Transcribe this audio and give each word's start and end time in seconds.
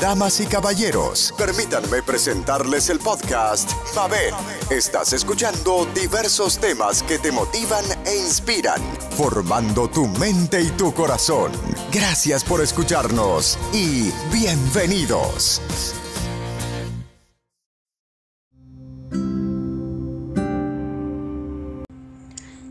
Damas 0.00 0.40
y 0.40 0.46
caballeros, 0.46 1.32
permítanme 1.38 2.02
presentarles 2.02 2.90
el 2.90 2.98
podcast 2.98 3.70
Mabel. 3.94 4.34
Estás 4.68 5.12
escuchando 5.12 5.86
diversos 5.94 6.58
temas 6.58 7.02
que 7.02 7.18
te 7.18 7.32
motivan 7.32 7.84
e 8.04 8.16
inspiran, 8.16 8.80
formando 9.16 9.88
tu 9.88 10.06
mente 10.06 10.60
y 10.60 10.68
tu 10.70 10.92
corazón. 10.92 11.52
Gracias 11.92 12.44
por 12.44 12.60
escucharnos 12.60 13.58
y 13.72 14.10
bienvenidos. 14.32 15.62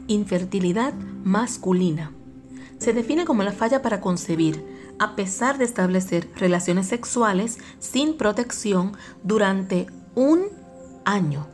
Infertilidad 0.07 0.94
masculina. 1.23 2.12
Se 2.78 2.94
define 2.94 3.26
como 3.26 3.42
la 3.42 3.54
falla 3.54 3.82
para 3.82 4.02
concebir, 4.02 4.75
a 5.00 5.16
pesar 5.16 5.57
de 5.57 5.66
establecer 5.66 6.30
relaciones 6.36 6.88
sexuales 6.88 7.57
sin 7.80 8.18
protección 8.18 8.93
durante 9.24 9.88
un 10.15 10.46
año. 11.04 11.47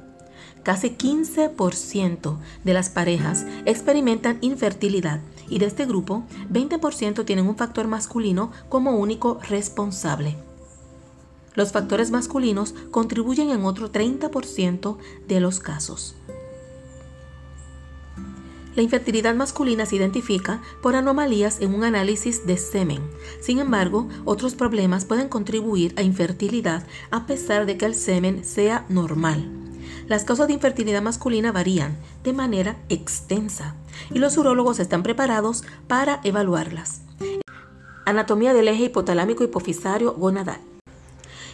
Casi 0.63 0.91
15% 0.91 2.37
de 2.63 2.73
las 2.73 2.89
parejas 2.89 3.45
experimentan 3.65 4.37
infertilidad 4.41 5.21
y 5.49 5.57
de 5.57 5.65
este 5.65 5.85
grupo, 5.85 6.23
20% 6.51 7.25
tienen 7.25 7.47
un 7.47 7.57
factor 7.57 7.87
masculino 7.87 8.51
como 8.69 8.97
único 8.97 9.39
responsable. 9.49 10.37
Los 11.55 11.71
factores 11.71 12.11
masculinos 12.11 12.73
contribuyen 12.91 13.49
en 13.49 13.65
otro 13.65 13.91
30% 13.91 14.97
de 15.27 15.39
los 15.41 15.59
casos. 15.59 16.15
La 18.75 18.81
infertilidad 18.81 19.35
masculina 19.35 19.85
se 19.85 19.97
identifica 19.97 20.61
por 20.81 20.95
anomalías 20.95 21.59
en 21.59 21.73
un 21.73 21.83
análisis 21.83 22.45
de 22.45 22.57
semen. 22.57 23.01
Sin 23.41 23.59
embargo, 23.59 24.07
otros 24.23 24.55
problemas 24.55 25.05
pueden 25.05 25.27
contribuir 25.27 25.93
a 25.97 26.03
infertilidad 26.03 26.85
a 27.11 27.25
pesar 27.25 27.65
de 27.65 27.77
que 27.77 27.85
el 27.85 27.95
semen 27.95 28.45
sea 28.45 28.85
normal. 28.87 29.45
Las 30.07 30.23
causas 30.23 30.47
de 30.47 30.53
infertilidad 30.53 31.01
masculina 31.01 31.51
varían 31.51 31.97
de 32.23 32.33
manera 32.33 32.77
extensa 32.89 33.75
y 34.09 34.19
los 34.19 34.37
urólogos 34.37 34.79
están 34.79 35.03
preparados 35.03 35.63
para 35.87 36.21
evaluarlas. 36.23 37.01
Anatomía 38.05 38.53
del 38.53 38.67
eje 38.67 38.85
hipotalámico 38.85 39.43
hipofisario 39.43 40.13
gonadal. 40.13 40.70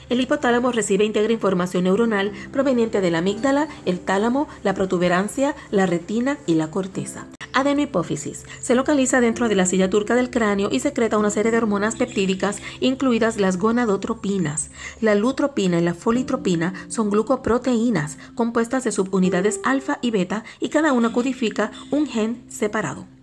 El 0.09 0.21
hipotálamo 0.21 0.71
recibe 0.71 1.03
e 1.03 1.07
integra 1.07 1.33
información 1.33 1.83
neuronal 1.83 2.31
proveniente 2.51 3.01
de 3.01 3.11
la 3.11 3.17
amígdala, 3.19 3.67
el 3.85 3.99
tálamo, 3.99 4.47
la 4.63 4.73
protuberancia, 4.73 5.55
la 5.71 5.85
retina 5.85 6.37
y 6.45 6.55
la 6.55 6.71
corteza. 6.71 7.27
Adenohipófisis. 7.53 8.45
Se 8.61 8.75
localiza 8.75 9.19
dentro 9.19 9.49
de 9.49 9.55
la 9.55 9.65
silla 9.65 9.89
turca 9.89 10.13
del 10.13 10.29
cráneo 10.29 10.69
y 10.71 10.79
secreta 10.79 11.17
una 11.17 11.31
serie 11.31 11.51
de 11.51 11.57
hormonas 11.57 11.95
peptídicas, 11.95 12.61
incluidas 12.81 13.37
las 13.37 13.57
gonadotropinas. 13.57 14.69
La 15.01 15.15
lutropina 15.15 15.79
y 15.79 15.81
la 15.81 15.95
folitropina 15.95 16.73
son 16.87 17.09
glucoproteínas 17.09 18.19
compuestas 18.35 18.83
de 18.83 18.91
subunidades 18.91 19.59
alfa 19.63 19.97
y 20.03 20.11
beta 20.11 20.43
y 20.59 20.69
cada 20.69 20.93
una 20.93 21.11
codifica 21.11 21.71
un 21.89 22.05
gen 22.05 22.43
separado. 22.47 23.16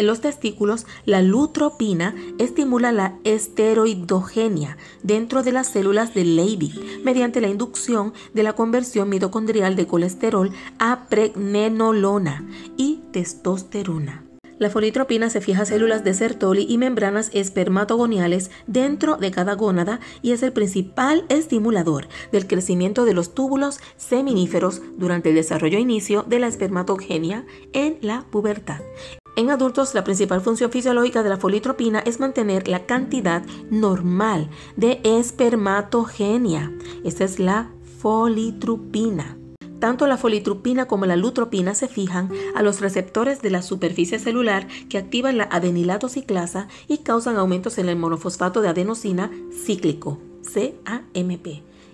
En 0.00 0.06
los 0.06 0.22
testículos, 0.22 0.86
la 1.04 1.20
lutropina 1.20 2.14
estimula 2.38 2.90
la 2.90 3.18
esteroidogenia 3.24 4.78
dentro 5.02 5.42
de 5.42 5.52
las 5.52 5.66
células 5.66 6.14
de 6.14 6.24
Leydig 6.24 7.02
mediante 7.04 7.42
la 7.42 7.48
inducción 7.48 8.14
de 8.32 8.42
la 8.42 8.54
conversión 8.54 9.10
mitocondrial 9.10 9.76
de 9.76 9.86
colesterol 9.86 10.52
a 10.78 11.04
pregnenolona 11.10 12.48
y 12.78 13.00
testosterona. 13.12 14.24
La 14.58 14.70
folitropina 14.70 15.28
se 15.28 15.42
fija 15.42 15.66
células 15.66 16.02
de 16.02 16.14
Sertoli 16.14 16.64
y 16.66 16.78
membranas 16.78 17.30
espermatogoniales 17.34 18.50
dentro 18.66 19.18
de 19.18 19.30
cada 19.30 19.54
gónada 19.54 20.00
y 20.22 20.32
es 20.32 20.42
el 20.42 20.54
principal 20.54 21.26
estimulador 21.28 22.08
del 22.32 22.46
crecimiento 22.46 23.04
de 23.04 23.12
los 23.12 23.34
túbulos 23.34 23.80
seminíferos 23.98 24.80
durante 24.96 25.28
el 25.28 25.34
desarrollo 25.34 25.76
e 25.76 25.82
inicio 25.82 26.22
de 26.22 26.38
la 26.38 26.46
espermatogenia 26.46 27.44
en 27.74 27.98
la 28.00 28.24
pubertad. 28.30 28.80
En 29.40 29.48
adultos, 29.48 29.94
la 29.94 30.04
principal 30.04 30.42
función 30.42 30.70
fisiológica 30.70 31.22
de 31.22 31.30
la 31.30 31.38
folitropina 31.38 32.00
es 32.00 32.20
mantener 32.20 32.68
la 32.68 32.84
cantidad 32.84 33.42
normal 33.70 34.50
de 34.76 35.00
espermatogenia. 35.02 36.70
Esta 37.04 37.24
es 37.24 37.38
la 37.38 37.70
folitropina. 38.02 39.38
Tanto 39.78 40.06
la 40.06 40.18
folitropina 40.18 40.84
como 40.86 41.06
la 41.06 41.16
lutropina 41.16 41.74
se 41.74 41.88
fijan 41.88 42.30
a 42.54 42.62
los 42.62 42.82
receptores 42.82 43.40
de 43.40 43.48
la 43.48 43.62
superficie 43.62 44.18
celular 44.18 44.68
que 44.90 44.98
activan 44.98 45.38
la 45.38 45.44
adenilatociclasa 45.44 46.68
y 46.86 46.98
causan 46.98 47.36
aumentos 47.36 47.78
en 47.78 47.88
el 47.88 47.96
monofosfato 47.96 48.60
de 48.60 48.68
adenosina 48.68 49.30
cíclico, 49.64 50.18
CAMP, 50.52 51.46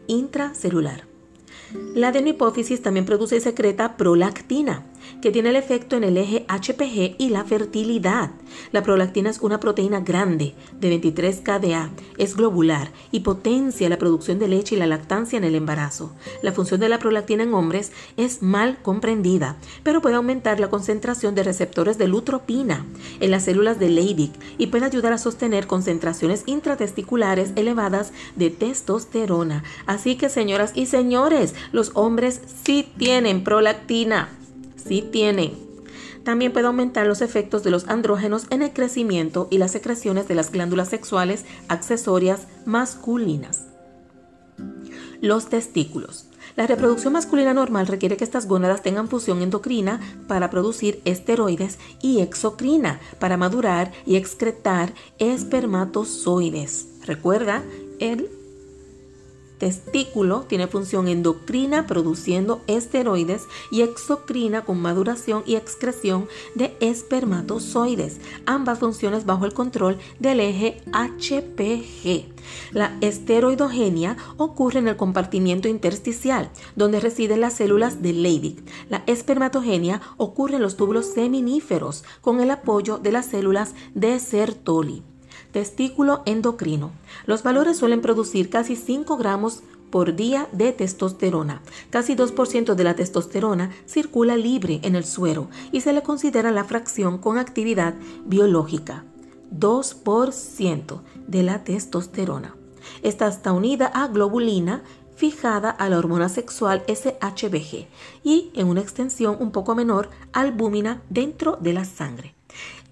intracelular. 0.08 1.04
La 1.94 2.08
adenohipófisis 2.08 2.82
también 2.82 3.06
produce 3.06 3.36
y 3.36 3.40
secreta 3.40 3.96
prolactina, 3.96 4.84
que 5.20 5.30
tiene 5.30 5.50
el 5.50 5.56
efecto 5.56 5.96
en 5.96 6.04
el 6.04 6.16
eje 6.16 6.44
HPG 6.48 7.16
y 7.18 7.28
la 7.30 7.44
fertilidad. 7.44 8.30
La 8.72 8.82
prolactina 8.82 9.30
es 9.30 9.40
una 9.40 9.60
proteína 9.60 10.00
grande 10.00 10.54
de 10.78 10.88
23 10.88 11.40
kDa, 11.40 11.90
es 12.18 12.36
globular 12.36 12.90
y 13.12 13.20
potencia 13.20 13.88
la 13.88 13.98
producción 13.98 14.38
de 14.38 14.48
leche 14.48 14.74
y 14.74 14.78
la 14.78 14.86
lactancia 14.86 15.36
en 15.36 15.44
el 15.44 15.54
embarazo. 15.54 16.12
La 16.42 16.52
función 16.52 16.80
de 16.80 16.88
la 16.88 16.98
prolactina 16.98 17.42
en 17.42 17.54
hombres 17.54 17.92
es 18.16 18.42
mal 18.42 18.78
comprendida, 18.82 19.56
pero 19.82 20.00
puede 20.00 20.16
aumentar 20.16 20.60
la 20.60 20.70
concentración 20.70 21.34
de 21.34 21.42
receptores 21.42 21.98
de 21.98 22.08
lutropina 22.08 22.84
en 23.20 23.30
las 23.30 23.44
células 23.44 23.78
de 23.78 23.88
Leydig 23.88 24.32
y 24.58 24.68
puede 24.68 24.86
ayudar 24.86 25.12
a 25.12 25.18
sostener 25.18 25.66
concentraciones 25.66 26.42
intratesticulares 26.46 27.52
elevadas 27.56 28.12
de 28.36 28.50
testosterona. 28.50 29.64
Así 29.86 30.16
que 30.16 30.28
señoras 30.28 30.72
y 30.74 30.86
señores, 30.86 31.54
los 31.72 31.92
hombres 31.94 32.40
sí 32.64 32.88
tienen 32.96 33.44
prolactina 33.44 34.30
sí 34.86 35.02
tienen. 35.02 35.52
También 36.24 36.52
puede 36.52 36.66
aumentar 36.66 37.06
los 37.06 37.22
efectos 37.22 37.62
de 37.62 37.70
los 37.70 37.86
andrógenos 37.88 38.46
en 38.50 38.62
el 38.62 38.72
crecimiento 38.72 39.46
y 39.50 39.58
las 39.58 39.70
secreciones 39.70 40.26
de 40.26 40.34
las 40.34 40.50
glándulas 40.50 40.88
sexuales 40.88 41.44
accesorias 41.68 42.48
masculinas. 42.64 43.66
Los 45.20 45.48
testículos. 45.48 46.28
La 46.56 46.66
reproducción 46.66 47.12
masculina 47.12 47.52
normal 47.54 47.86
requiere 47.86 48.16
que 48.16 48.24
estas 48.24 48.48
gónadas 48.48 48.82
tengan 48.82 49.08
fusión 49.08 49.42
endocrina 49.42 50.00
para 50.26 50.50
producir 50.50 51.00
esteroides 51.04 51.78
y 52.00 52.20
exocrina 52.20 52.98
para 53.18 53.36
madurar 53.36 53.92
y 54.06 54.16
excretar 54.16 54.94
espermatozoides. 55.18 56.88
Recuerda, 57.06 57.62
el 57.98 58.30
testículo 59.58 60.42
tiene 60.42 60.66
función 60.66 61.08
endocrina 61.08 61.86
produciendo 61.86 62.62
esteroides 62.66 63.44
y 63.70 63.82
exocrina 63.82 64.64
con 64.64 64.80
maduración 64.80 65.42
y 65.46 65.56
excreción 65.56 66.28
de 66.54 66.76
espermatozoides, 66.80 68.20
ambas 68.44 68.78
funciones 68.78 69.24
bajo 69.24 69.46
el 69.46 69.54
control 69.54 69.98
del 70.18 70.40
eje 70.40 70.82
HPG. 70.92 72.26
La 72.72 72.96
esteroidogenia 73.00 74.16
ocurre 74.36 74.78
en 74.78 74.88
el 74.88 74.96
compartimiento 74.96 75.68
intersticial, 75.68 76.50
donde 76.76 77.00
residen 77.00 77.40
las 77.40 77.54
células 77.54 78.02
de 78.02 78.12
Leydig. 78.12 78.62
La 78.88 79.02
espermatogenia 79.06 80.00
ocurre 80.16 80.56
en 80.56 80.62
los 80.62 80.76
túbulos 80.76 81.06
seminíferos, 81.06 82.04
con 82.20 82.40
el 82.40 82.50
apoyo 82.50 82.98
de 82.98 83.12
las 83.12 83.26
células 83.26 83.74
de 83.94 84.18
Sertoli 84.20 85.02
testículo 85.56 86.20
endocrino. 86.26 86.90
Los 87.24 87.42
valores 87.42 87.78
suelen 87.78 88.02
producir 88.02 88.50
casi 88.50 88.76
5 88.76 89.16
gramos 89.16 89.62
por 89.90 90.14
día 90.14 90.50
de 90.52 90.70
testosterona. 90.72 91.62
Casi 91.88 92.14
2% 92.14 92.74
de 92.74 92.84
la 92.84 92.94
testosterona 92.94 93.70
circula 93.86 94.36
libre 94.36 94.80
en 94.82 94.96
el 94.96 95.06
suero 95.06 95.48
y 95.72 95.80
se 95.80 95.94
le 95.94 96.02
considera 96.02 96.50
la 96.50 96.64
fracción 96.64 97.16
con 97.16 97.38
actividad 97.38 97.94
biológica. 98.26 99.06
2% 99.50 101.00
de 101.26 101.42
la 101.42 101.64
testosterona. 101.64 102.54
Esta 103.02 103.26
está 103.26 103.54
unida 103.54 103.86
a 103.86 104.08
globulina 104.08 104.82
fijada 105.14 105.70
a 105.70 105.88
la 105.88 105.96
hormona 105.96 106.28
sexual 106.28 106.82
SHBG 106.86 107.86
y 108.22 108.50
en 108.52 108.68
una 108.68 108.82
extensión 108.82 109.38
un 109.40 109.52
poco 109.52 109.74
menor 109.74 110.10
albúmina 110.34 111.00
dentro 111.08 111.56
de 111.58 111.72
la 111.72 111.86
sangre. 111.86 112.35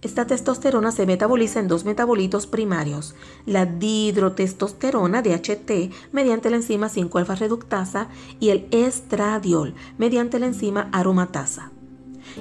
Esta 0.04 0.26
testosterona 0.26 0.92
se 0.92 1.06
metaboliza 1.06 1.60
en 1.60 1.66
dos 1.66 1.86
metabolitos 1.86 2.46
primarios, 2.46 3.14
la 3.46 3.64
dihidrotestosterona 3.64 5.22
DHT 5.22 6.12
mediante 6.12 6.50
la 6.50 6.56
enzima 6.56 6.90
5-alfa 6.90 7.36
reductasa 7.36 8.08
y 8.38 8.50
el 8.50 8.68
estradiol 8.70 9.74
mediante 9.96 10.38
la 10.38 10.46
enzima 10.46 10.90
aromatasa. 10.92 11.72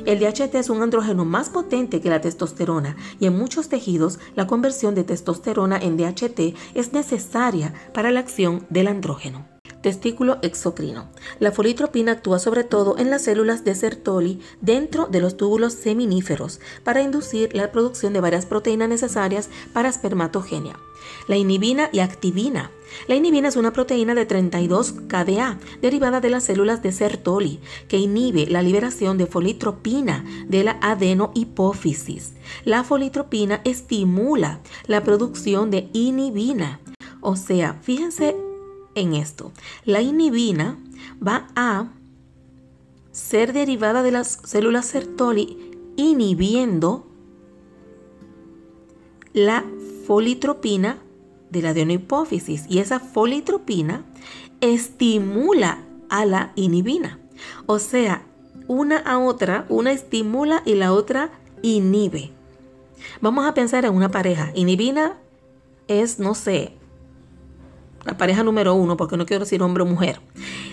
El 0.05 0.19
DHT 0.19 0.55
es 0.55 0.69
un 0.69 0.81
andrógeno 0.81 1.23
más 1.23 1.49
potente 1.49 2.01
que 2.01 2.09
la 2.09 2.19
testosterona 2.19 2.97
y 3.21 3.27
en 3.27 3.37
muchos 3.37 3.69
tejidos 3.69 4.19
la 4.35 4.45
conversión 4.45 4.93
de 4.93 5.05
testosterona 5.05 5.77
en 5.77 5.95
DHT 5.95 6.55
es 6.73 6.91
necesaria 6.91 7.73
para 7.93 8.11
la 8.11 8.19
acción 8.19 8.65
del 8.69 8.87
andrógeno. 8.87 9.52
Testículo 9.83 10.39
exocrino. 10.41 11.09
La 11.39 11.51
folitropina 11.51 12.13
actúa 12.13 12.39
sobre 12.39 12.63
todo 12.63 12.97
en 12.97 13.11
las 13.11 13.25
células 13.25 13.63
de 13.63 13.75
Sertoli 13.75 14.39
dentro 14.61 15.05
de 15.05 15.19
los 15.19 15.37
túbulos 15.37 15.73
seminíferos 15.73 16.59
para 16.83 17.03
inducir 17.03 17.55
la 17.55 17.71
producción 17.71 18.13
de 18.13 18.21
varias 18.21 18.47
proteínas 18.47 18.89
necesarias 18.89 19.49
para 19.73 19.89
espermatogenia. 19.89 20.79
La 21.27 21.35
inhibina 21.35 21.89
y 21.91 21.99
activina. 21.99 22.71
La 23.07 23.15
inhibina 23.15 23.49
es 23.49 23.55
una 23.55 23.73
proteína 23.73 24.15
de 24.15 24.25
32 24.25 24.93
KDA 25.07 25.59
derivada 25.81 26.21
de 26.21 26.29
las 26.29 26.45
células 26.45 26.81
de 26.81 26.91
Sertoli 26.91 27.59
que 27.87 27.97
inhibe 27.97 28.45
la 28.47 28.61
liberación 28.61 29.17
de 29.17 29.25
folitropina 29.25 30.23
de 30.47 30.63
la 30.63 30.77
adenohipófisis. 30.81 32.33
La 32.63 32.83
folitropina 32.83 33.61
estimula 33.65 34.61
la 34.87 35.03
producción 35.03 35.71
de 35.71 35.89
inhibina. 35.91 36.79
O 37.19 37.35
sea, 37.35 37.79
fíjense 37.81 38.35
en 38.95 39.13
esto. 39.13 39.51
La 39.85 40.01
inhibina 40.01 40.77
va 41.25 41.47
a 41.55 41.89
ser 43.11 43.53
derivada 43.53 44.03
de 44.03 44.11
las 44.11 44.39
células 44.43 44.87
Sertoli 44.87 45.71
inhibiendo 45.95 47.07
la 49.33 49.63
folitropina 50.07 50.97
de 51.49 51.61
la 51.61 51.69
adenohipófisis 51.69 52.65
y 52.67 52.79
esa 52.79 52.99
folitropina 52.99 54.03
estimula 54.61 55.83
a 56.09 56.25
la 56.25 56.51
inhibina. 56.55 57.19
O 57.65 57.79
sea, 57.79 58.25
una 58.67 58.97
a 58.97 59.19
otra, 59.19 59.65
una 59.69 59.91
estimula 59.91 60.63
y 60.65 60.75
la 60.75 60.93
otra 60.93 61.31
inhibe. 61.61 62.31
Vamos 63.21 63.45
a 63.45 63.53
pensar 63.53 63.85
en 63.85 63.93
una 63.93 64.09
pareja. 64.09 64.51
Inhibina 64.55 65.17
es, 65.87 66.19
no 66.19 66.35
sé, 66.35 66.73
la 68.05 68.17
pareja 68.17 68.43
número 68.43 68.73
uno, 68.73 68.97
porque 68.97 69.17
no 69.17 69.25
quiero 69.25 69.45
decir 69.45 69.61
hombre 69.61 69.83
o 69.83 69.85
mujer. 69.85 70.19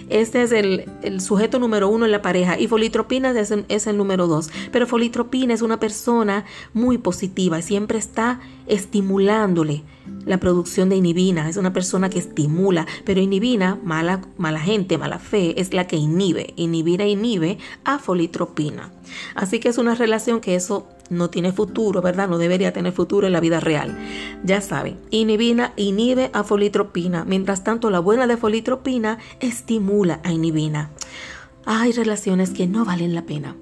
Este 0.09 0.43
es 0.43 0.53
el, 0.53 1.21
sujeto 1.21 1.59
número 1.59 1.89
uno 1.89 2.05
en 2.05 2.11
la 2.11 2.23
pareja 2.23 2.59
y 2.59 2.67
folitropina 2.67 3.31
es, 3.31 3.55
es 3.69 3.87
el 3.87 3.97
número 3.97 4.27
dos. 4.27 4.51
Pero 4.73 4.87
folitropina 4.87 5.55
es 5.55 5.63
una 5.63 5.79
persona 5.79 6.45
muy 6.73 6.99
positiva 6.99 7.61
siempre 7.63 7.99
está 7.99 8.41
estimulándole 8.71 9.85
la 10.25 10.39
producción 10.39 10.89
de 10.89 10.97
inhibina. 10.97 11.49
Es 11.49 11.57
una 11.57 11.73
persona 11.73 12.11
que 12.11 12.19
estimula, 12.19 12.87
pero 13.05 13.21
inhibina, 13.21 13.79
mala, 13.83 14.23
mala 14.39 14.61
gente, 14.61 14.99
mala 14.99 15.19
fe, 15.19 15.61
es 15.61 15.73
la 15.75 15.87
que 15.87 15.97
inhibe. 15.97 16.53
Inhibina 16.57 17.07
inhibe 17.07 17.59
a 17.85 17.99
folitropina. 17.99 18.93
Así 19.35 19.61
que 19.61 19.69
es 19.69 19.79
una 19.79 19.95
relación 19.95 20.41
que 20.41 20.55
eso 20.55 20.87
no 21.09 21.31
tiene 21.31 21.53
futuro, 21.53 22.03
¿verdad? 22.03 22.29
No 22.29 22.39
debería 22.39 22.73
tener 22.73 22.93
futuro 22.93 23.27
en 23.27 23.33
la 23.33 23.41
vida 23.41 23.61
real. 23.61 23.99
Ya 24.45 24.61
saben, 24.61 24.99
inhibina 25.11 25.73
inhibe 25.77 26.31
a 26.33 26.45
folitropina, 26.45 27.25
mientras 27.25 27.65
tanto 27.65 27.91
la 27.91 27.99
buena 27.99 28.27
de 28.27 28.37
folitropina 28.37 29.19
estimula 29.41 30.21
a 30.23 30.33
inhibina. 30.33 30.91
Hay 31.65 31.93
relaciones 31.93 32.51
que 32.51 32.67
no 32.67 32.85
valen 32.85 33.15
la 33.15 33.23
pena. 33.23 33.57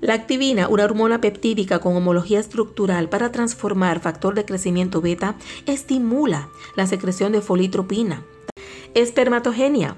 La 0.00 0.14
activina, 0.14 0.68
una 0.68 0.84
hormona 0.84 1.20
peptídica 1.20 1.78
con 1.78 1.94
homología 1.94 2.40
estructural 2.40 3.08
para 3.10 3.32
transformar 3.32 4.00
factor 4.00 4.34
de 4.34 4.46
crecimiento 4.46 5.00
beta, 5.00 5.36
estimula 5.66 6.48
la 6.74 6.86
secreción 6.86 7.32
de 7.32 7.42
folitropina. 7.42 8.24
Espermatogenia, 8.94 9.96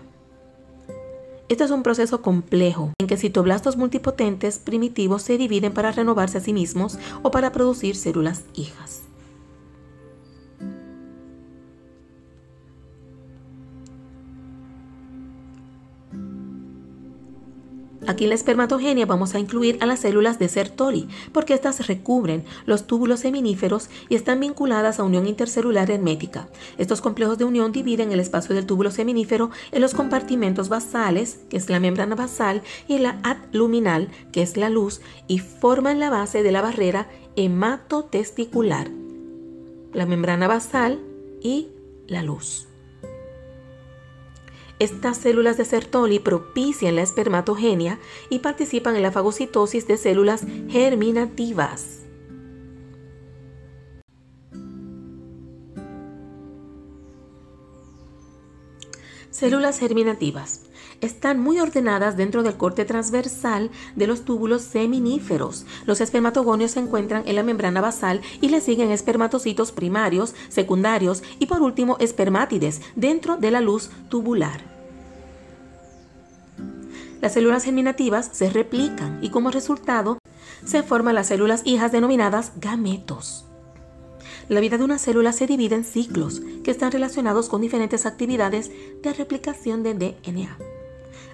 este 1.49 1.65
es 1.65 1.71
un 1.71 1.83
proceso 1.83 2.23
complejo 2.23 2.93
en 2.99 3.07
que 3.07 3.17
citoblastos 3.17 3.77
multipotentes 3.77 4.59
primitivos 4.59 5.23
se 5.23 5.39
dividen 5.39 5.73
para 5.73 5.93
renovarse 5.93 6.39
a 6.39 6.41
sí 6.41 6.53
mismos 6.53 6.99
o 7.23 7.31
para 7.31 7.53
producir 7.53 7.95
células 7.95 8.43
hijas. 8.55 9.02
Aquí 18.07 18.25
en 18.25 18.31
la 18.31 18.35
espermatogenia 18.35 19.07
vamos 19.07 19.35
a 19.35 19.39
incluir 19.39 19.79
a 19.81 19.87
las 19.87 20.01
células 20.01 20.39
de 20.39 20.49
Sertoli, 20.49 21.09
porque 21.33 21.55
estas 21.55 21.87
recubren 21.87 22.45
los 22.67 22.87
túbulos 22.87 23.21
seminíferos 23.21 23.91
y 24.09 24.17
están 24.17 24.41
vinculadas 24.41 24.99
a 24.99 25.05
unión 25.05 25.27
intercelular 25.27 25.91
hermética. 25.91 26.49
Estos 26.79 27.01
complejos 27.01 27.39
de 27.39 27.45
unión 27.45 27.71
dividen 27.71 28.11
el 28.11 28.19
espacio 28.19 28.55
del 28.55 28.67
túbulo 28.67 28.91
seminífero 28.91 29.51
en 29.71 29.83
los 29.83 29.95
compartimentos 29.95 30.69
basales, 30.69 31.41
que 31.49 31.57
es 31.57 31.71
la 31.71 31.79
membrana 31.79 32.17
basal, 32.17 32.63
y 32.89 32.99
la 32.99 33.21
adluminal, 33.23 34.09
que 34.33 34.43
es 34.43 34.57
la 34.57 34.69
luz, 34.69 35.01
y 35.29 35.39
forman 35.39 36.01
la 36.01 36.11
base 36.11 36.43
de 36.43 36.51
la 36.51 36.63
barrera 36.63 37.09
hematotesticular, 37.37 38.91
la 39.93 40.07
membrana 40.07 40.49
basal 40.49 41.01
y 41.41 41.69
la 42.09 42.23
luz. 42.23 42.67
Estas 44.83 45.17
células 45.19 45.57
de 45.59 45.65
Sertoli 45.65 46.19
propician 46.19 46.97
la 46.97 47.03
espermatogenia 47.03 48.01
y 48.31 48.41
participan 48.41 48.97
en 48.97 49.03
la 49.03 49.13
fagocitosis 49.13 49.87
de 49.87 49.97
células 49.97 50.45
germinativas. 50.69 52.01
Células 59.31 59.79
germinativas 59.79 60.63
están 61.01 61.39
muy 61.39 61.61
ordenadas 61.61 62.17
dentro 62.17 62.43
del 62.43 62.57
corte 62.57 62.85
transversal 62.85 63.71
de 63.95 64.09
los 64.09 64.25
túbulos 64.25 64.63
seminíferos. 64.63 65.65
Los 65.87 66.01
espermatogonios 66.01 66.73
se 66.73 66.81
encuentran 66.81 67.23
en 67.27 67.37
la 67.37 67.45
membrana 67.45 67.81
basal 67.81 68.21
y 68.41 68.49
le 68.49 68.61
siguen 68.61 68.91
espermatocitos 68.91 69.71
primarios, 69.71 70.35
secundarios 70.49 71.23
y 71.39 71.47
por 71.47 71.63
último 71.63 71.99
espermátides 72.01 72.81
dentro 72.97 73.37
de 73.37 73.53
la 73.53 73.61
luz 73.61 73.89
tubular. 74.09 74.72
Las 77.23 77.35
células 77.35 77.63
germinativas 77.63 78.31
se 78.33 78.51
replican 78.51 79.21
y 79.23 79.31
como 79.31 79.53
resultado 79.53 80.19
se 80.65 80.83
forman 80.83 81.15
las 81.15 81.29
células 81.29 81.63
hijas 81.65 81.93
denominadas 81.93 82.53
gametos. 82.57 83.47
La 84.49 84.59
vida 84.59 84.77
de 84.77 84.83
una 84.83 84.99
célula 84.99 85.33
se 85.33 85.47
divide 85.47 85.77
en 85.77 85.85
ciclos 85.85 86.43
que 86.65 86.73
están 86.73 86.91
relacionados 86.91 87.49
con 87.49 87.61
diferentes 87.61 88.07
actividades 88.07 88.73
de 89.03 89.13
replicación 89.13 89.85
de 89.85 89.95
DNA. 89.95 90.59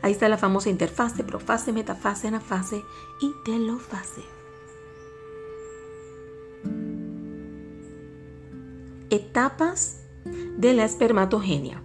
Ahí 0.02 0.12
está 0.12 0.29
la 0.29 0.37
famosa 0.37 0.69
interfase, 0.69 1.25
profase, 1.25 1.73
metafase, 1.73 2.29
anafase 2.29 2.82
y 3.23 3.32
telofase. 3.46 4.20
Etapas 9.08 10.02
de 10.58 10.75
la 10.75 10.85
espermatogenia. 10.85 11.82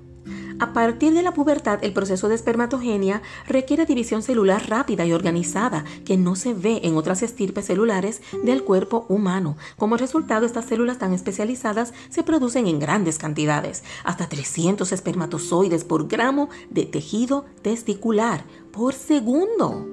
A 0.63 0.71
partir 0.71 1.13
de 1.13 1.23
la 1.23 1.33
pubertad, 1.33 1.79
el 1.83 1.91
proceso 1.91 2.29
de 2.29 2.35
espermatogenia 2.35 3.21
requiere 3.45 3.85
división 3.85 4.23
celular 4.23 4.69
rápida 4.69 5.05
y 5.05 5.11
organizada, 5.11 5.83
que 6.05 6.15
no 6.15 6.37
se 6.37 6.53
ve 6.53 6.79
en 6.83 6.95
otras 6.95 7.21
estirpes 7.21 7.65
celulares 7.65 8.21
del 8.45 8.63
cuerpo 8.63 9.05
humano. 9.09 9.57
Como 9.77 9.97
resultado, 9.97 10.45
estas 10.45 10.63
células 10.63 10.99
tan 10.99 11.11
especializadas 11.11 11.93
se 12.09 12.23
producen 12.23 12.67
en 12.67 12.79
grandes 12.79 13.17
cantidades, 13.17 13.83
hasta 14.05 14.29
300 14.29 14.89
espermatozoides 14.93 15.83
por 15.83 16.07
gramo 16.07 16.47
de 16.69 16.85
tejido 16.85 17.43
testicular 17.61 18.45
por 18.71 18.93
segundo. 18.93 19.85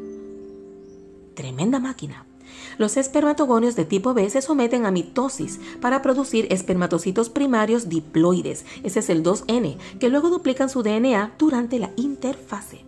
Tremenda 1.34 1.80
máquina. 1.80 2.29
Los 2.80 2.96
espermatogonios 2.96 3.76
de 3.76 3.84
tipo 3.84 4.14
B 4.14 4.30
se 4.30 4.40
someten 4.40 4.86
a 4.86 4.90
mitosis 4.90 5.60
para 5.82 6.00
producir 6.00 6.46
espermatocitos 6.50 7.28
primarios 7.28 7.90
diploides, 7.90 8.64
ese 8.82 9.00
es 9.00 9.10
el 9.10 9.22
2N, 9.22 9.76
que 9.98 10.08
luego 10.08 10.30
duplican 10.30 10.70
su 10.70 10.82
DNA 10.82 11.34
durante 11.36 11.78
la 11.78 11.90
interfase. 11.96 12.86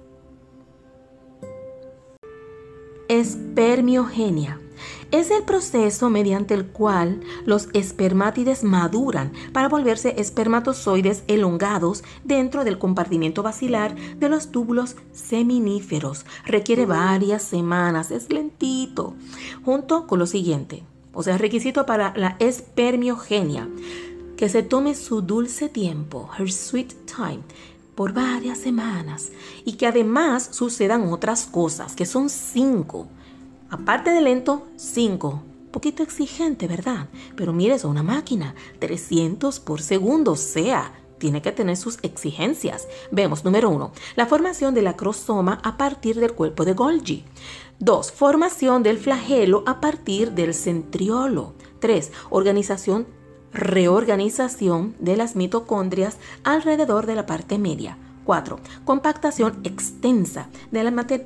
Espermiogenia 3.09 4.63
es 5.11 5.31
el 5.31 5.43
proceso 5.43 6.11
mediante 6.11 6.55
el 6.55 6.67
cual 6.67 7.21
los 7.45 7.69
espermátides 7.73 8.65
maduran 8.65 9.33
para 9.53 9.69
volverse 9.69 10.15
espermatozoides 10.19 11.25
elongados 11.27 12.05
dentro 12.25 12.65
del 12.65 12.79
compartimiento 12.79 13.43
basilar 13.43 13.95
de 13.95 14.29
los 14.29 14.51
túbulos 14.51 14.97
seminíferos. 15.13 16.25
Requiere 16.47 16.87
varias 16.87 17.43
semanas, 17.43 18.11
es 18.11 18.31
lentito, 18.33 19.15
junto 19.65 20.07
con 20.07 20.19
lo 20.19 20.27
siguiente. 20.27 20.83
O 21.15 21.23
sea, 21.23 21.37
requisito 21.39 21.85
para 21.85 22.15
la 22.17 22.37
espermiogenia, 22.39 23.69
que 24.37 24.49
se 24.49 24.63
tome 24.63 24.95
su 24.95 25.23
dulce 25.23 25.69
tiempo, 25.69 26.29
her 26.39 26.51
sweet 26.51 26.95
time, 27.07 27.43
por 27.95 28.13
varias 28.13 28.59
semanas 28.59 29.31
y 29.65 29.75
que 29.75 29.87
además 29.87 30.49
sucedan 30.53 31.13
otras 31.13 31.47
cosas, 31.47 31.95
que 31.95 32.07
son 32.07 32.31
cinco. 32.31 33.09
Aparte 33.73 34.11
de 34.11 34.21
lento, 34.21 34.67
5. 34.77 35.43
Poquito 35.71 36.03
exigente, 36.03 36.69
¿verdad? 36.69 37.09
Pero 37.37 37.55
mire, 37.55 37.75
es 37.77 37.85
una 37.85 38.03
máquina. 38.03 38.55
300 38.81 39.61
por 39.61 39.81
segundo, 39.81 40.37
sea, 40.37 40.93
tiene 41.17 41.41
que 41.41 41.53
tener 41.53 41.79
sus 41.79 41.99
exigencias. 42.03 42.87
Vemos, 43.11 43.47
número 43.47 43.71
1, 43.71 43.91
la 44.15 44.27
formación 44.27 44.75
del 44.75 44.89
acrosoma 44.89 45.59
a 45.65 45.79
partir 45.79 46.21
del 46.21 46.35
cuerpo 46.35 46.67
de 46.67 46.75
Golgi. 46.75 47.25
2. 47.79 48.13
Formación 48.13 48.83
del 48.83 48.99
flagelo 48.99 49.65
a 49.67 49.81
partir 49.81 50.33
del 50.33 50.53
centriolo. 50.53 51.55
3. 51.79 52.13
Organización, 52.29 53.07
reorganización 53.55 54.95
de 54.99 55.17
las 55.17 55.35
mitocondrias 55.35 56.19
alrededor 56.45 57.07
de 57.07 57.15
la 57.15 57.25
parte 57.25 57.57
media. 57.57 57.97
4. 58.27 58.61
Compactación 58.85 59.61
extensa 59.65 60.51
de 60.71 60.85
la 60.85 60.91
materia. 60.91 61.25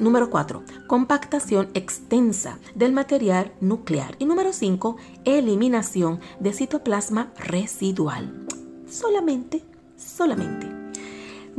Número 0.00 0.30
4. 0.30 0.64
Compactación 0.86 1.68
extensa 1.74 2.58
del 2.74 2.92
material 2.92 3.52
nuclear. 3.60 4.16
Y 4.18 4.24
número 4.24 4.54
5. 4.54 4.96
Eliminación 5.26 6.20
de 6.40 6.54
citoplasma 6.54 7.32
residual. 7.36 8.46
Solamente, 8.88 9.62
solamente. 9.96 10.79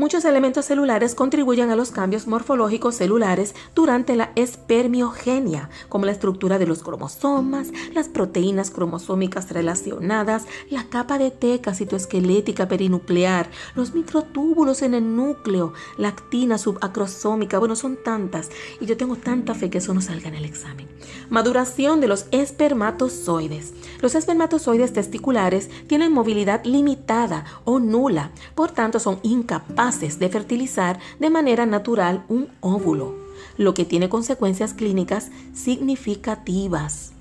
Muchos 0.01 0.25
elementos 0.25 0.65
celulares 0.65 1.13
contribuyen 1.13 1.70
a 1.70 1.75
los 1.75 1.91
cambios 1.91 2.25
morfológicos 2.25 2.96
celulares 2.96 3.53
durante 3.75 4.15
la 4.15 4.31
espermiogenia, 4.36 5.70
como 5.89 6.05
la 6.05 6.12
estructura 6.12 6.58
de 6.58 6.65
los 6.65 6.81
cromosomas, 6.81 7.67
las 7.93 8.10
proteínas 8.10 8.72
cromosómicas 8.72 9.51
relacionadas, 9.51 10.48
la 10.72 10.86
capa 10.86 11.20
de 11.20 11.29
teca 11.29 11.75
citoesquelética 11.75 12.67
perinuclear, 12.67 13.51
los 13.75 13.93
microtúbulos 13.93 14.81
en 14.81 14.96
el 14.96 15.15
núcleo, 15.15 15.74
la 15.98 16.08
actina 16.08 16.58
subacrosómica. 16.58 17.60
Bueno, 17.60 17.75
son 17.75 18.00
tantas 18.03 18.50
y 18.79 18.88
yo 18.88 18.98
tengo 18.98 19.17
tanta 19.17 19.53
fe 19.53 19.70
que 19.70 19.77
eso 19.77 19.93
no 19.93 20.01
salga 20.01 20.29
en 20.29 20.34
el 20.34 20.46
examen. 20.46 20.88
Maduración 21.29 22.01
de 22.01 22.08
los 22.08 22.25
espermatozoides. 22.31 23.74
Los 24.01 24.15
espermatozoides 24.15 24.93
testiculares 24.93 25.70
tienen 25.86 26.12
movilidad 26.12 26.65
limitada 26.65 27.46
o 27.65 27.77
nula, 27.77 28.31
por 28.55 28.72
tanto 28.72 29.00
son 29.00 29.20
incapaces 29.22 29.91
de 30.00 30.30
fertilizar 30.30 31.00
de 31.20 31.30
manera 31.30 31.66
natural 31.66 32.24
un 32.30 32.48
óvulo, 32.62 33.16
lo 33.58 33.74
que 33.74 33.84
tiene 33.84 34.08
consecuencias 34.10 34.74
clínicas 34.74 35.32
significativas. 35.54 37.12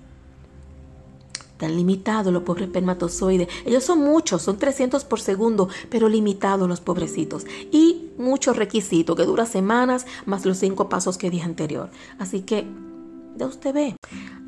Tan 1.58 1.76
limitados 1.76 2.32
los 2.32 2.44
pobres 2.44 2.68
espermatozoides. 2.68 3.48
Ellos 3.66 3.84
son 3.84 3.98
muchos, 3.98 4.40
son 4.40 4.56
300 4.56 5.04
por 5.04 5.20
segundo, 5.20 5.68
pero 5.90 6.08
limitados 6.08 6.68
los 6.68 6.80
pobrecitos. 6.80 7.44
Y 7.70 8.10
muchos 8.16 8.56
requisitos 8.56 9.14
que 9.14 9.24
dura 9.24 9.44
semanas 9.44 10.06
más 10.24 10.46
los 10.46 10.58
cinco 10.58 10.88
pasos 10.88 11.18
que 11.18 11.28
dije 11.28 11.44
anterior. 11.44 11.90
Así 12.18 12.42
que, 12.42 12.66
ya 13.36 13.46
usted 13.46 13.74
ve. 13.74 13.96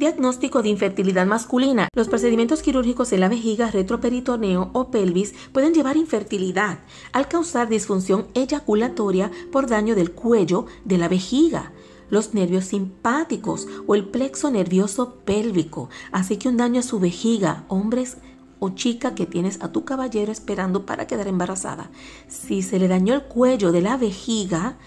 Diagnóstico 0.03 0.63
de 0.63 0.69
infertilidad 0.69 1.27
masculina. 1.27 1.87
Los 1.95 2.09
procedimientos 2.09 2.61
quirúrgicos 2.61 3.13
en 3.13 3.21
la 3.21 3.29
vejiga, 3.29 3.71
retroperitoneo 3.71 4.71
o 4.73 4.91
pelvis 4.91 5.33
pueden 5.53 5.75
llevar 5.75 5.97
infertilidad 5.97 6.81
al 7.13 7.29
causar 7.29 7.69
disfunción 7.69 8.27
eyaculatoria 8.35 9.31
por 9.53 9.69
daño 9.69 9.95
del 9.95 10.11
cuello 10.11 10.67
de 10.85 10.99
la 10.99 11.07
vejiga 11.07 11.71
los 12.11 12.35
nervios 12.35 12.65
simpáticos 12.65 13.69
o 13.87 13.95
el 13.95 14.05
plexo 14.05 14.51
nervioso 14.51 15.19
pélvico. 15.25 15.89
Así 16.11 16.37
que 16.37 16.49
un 16.49 16.57
daño 16.57 16.81
a 16.81 16.83
su 16.83 16.99
vejiga, 16.99 17.65
hombres 17.69 18.17
o 18.59 18.71
chica 18.71 19.15
que 19.15 19.27
tienes 19.27 19.63
a 19.63 19.71
tu 19.71 19.85
caballero 19.85 20.33
esperando 20.33 20.85
para 20.85 21.07
quedar 21.07 21.29
embarazada. 21.29 21.93
Si 22.27 22.63
se 22.63 22.81
le 22.81 22.89
dañó 22.89 23.15
el 23.15 23.23
cuello 23.23 23.71
de 23.71 23.83
la 23.83 23.97
vejiga, 23.97 24.79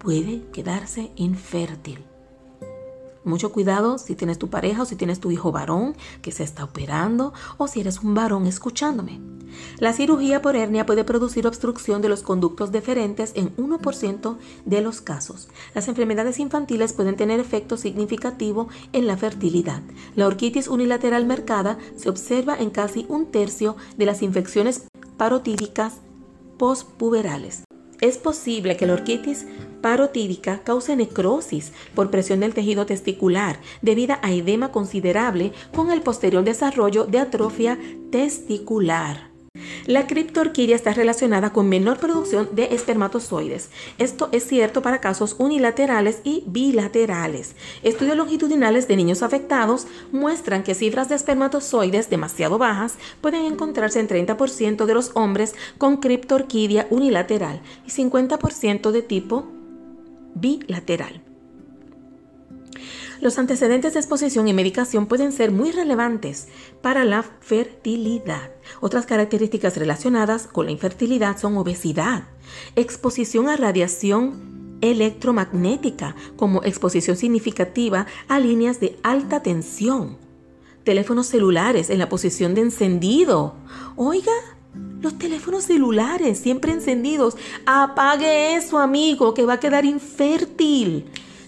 puede 0.00 0.42
quedarse 0.50 1.12
infértil. 1.14 2.04
Mucho 3.26 3.50
cuidado 3.50 3.98
si 3.98 4.14
tienes 4.14 4.38
tu 4.38 4.50
pareja 4.50 4.82
o 4.82 4.84
si 4.84 4.94
tienes 4.94 5.18
tu 5.18 5.32
hijo 5.32 5.50
varón 5.50 5.96
que 6.22 6.30
se 6.30 6.44
está 6.44 6.62
operando 6.62 7.34
o 7.58 7.66
si 7.66 7.80
eres 7.80 8.00
un 8.00 8.14
varón 8.14 8.46
escuchándome. 8.46 9.20
La 9.80 9.92
cirugía 9.92 10.40
por 10.42 10.54
hernia 10.54 10.86
puede 10.86 11.02
producir 11.02 11.44
obstrucción 11.44 12.00
de 12.02 12.08
los 12.08 12.22
conductos 12.22 12.70
deferentes 12.70 13.32
en 13.34 13.56
1% 13.56 14.36
de 14.64 14.80
los 14.80 15.00
casos. 15.00 15.48
Las 15.74 15.88
enfermedades 15.88 16.38
infantiles 16.38 16.92
pueden 16.92 17.16
tener 17.16 17.40
efecto 17.40 17.76
significativo 17.76 18.68
en 18.92 19.08
la 19.08 19.16
fertilidad. 19.16 19.82
La 20.14 20.28
orquitis 20.28 20.68
unilateral 20.68 21.26
mercada 21.26 21.78
se 21.96 22.08
observa 22.08 22.56
en 22.56 22.70
casi 22.70 23.06
un 23.08 23.26
tercio 23.32 23.74
de 23.96 24.06
las 24.06 24.22
infecciones 24.22 24.84
parotídicas 25.16 25.94
postpuberales. 26.58 27.64
Es 28.00 28.18
posible 28.18 28.76
que 28.76 28.86
la 28.86 28.92
orquitis 28.92 29.46
parotídica 29.80 30.60
cause 30.64 30.96
necrosis 30.96 31.72
por 31.94 32.10
presión 32.10 32.40
del 32.40 32.54
tejido 32.54 32.86
testicular 32.86 33.58
debido 33.82 34.16
a 34.22 34.32
edema 34.32 34.72
considerable 34.72 35.52
con 35.74 35.90
el 35.90 36.02
posterior 36.02 36.44
desarrollo 36.44 37.04
de 37.04 37.18
atrofia 37.18 37.78
testicular. 38.10 39.36
La 39.86 40.06
criptorquidia 40.06 40.74
está 40.76 40.92
relacionada 40.92 41.52
con 41.52 41.68
menor 41.68 41.98
producción 41.98 42.48
de 42.52 42.74
espermatozoides. 42.74 43.70
Esto 43.98 44.28
es 44.32 44.46
cierto 44.46 44.82
para 44.82 45.00
casos 45.00 45.36
unilaterales 45.38 46.20
y 46.24 46.42
bilaterales. 46.46 47.54
Estudios 47.82 48.16
longitudinales 48.16 48.88
de 48.88 48.96
niños 48.96 49.22
afectados 49.22 49.86
muestran 50.12 50.62
que 50.62 50.74
cifras 50.74 51.08
de 51.08 51.14
espermatozoides 51.14 52.10
demasiado 52.10 52.58
bajas 52.58 52.94
pueden 53.20 53.44
encontrarse 53.44 54.00
en 54.00 54.08
30% 54.08 54.86
de 54.86 54.94
los 54.94 55.12
hombres 55.14 55.54
con 55.78 55.98
criptorquidia 55.98 56.86
unilateral 56.90 57.60
y 57.86 57.90
50% 57.90 58.90
de 58.90 59.02
tipo 59.02 59.46
bilateral. 60.36 61.22
Los 63.20 63.38
antecedentes 63.38 63.94
de 63.94 64.00
exposición 64.00 64.46
y 64.46 64.52
medicación 64.52 65.06
pueden 65.06 65.32
ser 65.32 65.50
muy 65.50 65.72
relevantes 65.72 66.48
para 66.82 67.04
la 67.04 67.22
fertilidad. 67.22 68.50
Otras 68.80 69.06
características 69.06 69.76
relacionadas 69.78 70.46
con 70.46 70.66
la 70.66 70.72
infertilidad 70.72 71.38
son 71.38 71.56
obesidad, 71.56 72.24
exposición 72.76 73.48
a 73.48 73.56
radiación 73.56 74.78
electromagnética 74.82 76.14
como 76.36 76.62
exposición 76.62 77.16
significativa 77.16 78.06
a 78.28 78.38
líneas 78.38 78.80
de 78.80 78.98
alta 79.02 79.42
tensión, 79.42 80.18
teléfonos 80.84 81.26
celulares 81.26 81.88
en 81.88 81.98
la 81.98 82.10
posición 82.10 82.54
de 82.54 82.60
encendido. 82.60 83.56
Oiga, 83.96 84.32
los 85.00 85.18
teléfonos 85.18 85.64
celulares 85.64 86.38
siempre 86.38 86.72
encendidos. 86.72 87.36
Apague 87.66 88.56
eso, 88.56 88.78
amigo, 88.78 89.34
que 89.34 89.46
va 89.46 89.54
a 89.54 89.60
quedar 89.60 89.84
infértil. 89.84 91.06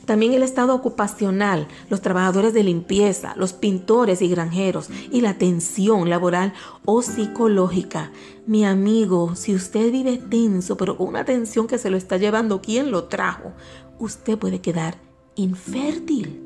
También 0.08 0.32
el 0.32 0.42
estado 0.42 0.74
ocupacional, 0.74 1.68
los 1.90 2.00
trabajadores 2.00 2.54
de 2.54 2.62
limpieza, 2.62 3.34
los 3.36 3.52
pintores 3.52 4.22
y 4.22 4.28
granjeros 4.28 4.88
y 5.12 5.20
la 5.20 5.34
tensión 5.34 6.08
laboral 6.08 6.54
o 6.86 7.02
psicológica. 7.02 8.10
Mi 8.46 8.64
amigo, 8.64 9.34
si 9.36 9.54
usted 9.54 9.92
vive 9.92 10.16
tenso, 10.16 10.78
pero 10.78 10.96
con 10.96 11.08
una 11.08 11.26
tensión 11.26 11.66
que 11.66 11.76
se 11.76 11.90
lo 11.90 11.98
está 11.98 12.16
llevando, 12.16 12.62
¿quién 12.62 12.90
lo 12.90 13.04
trajo? 13.04 13.52
Usted 13.98 14.38
puede 14.38 14.62
quedar 14.62 14.96
infértil. 15.34 16.42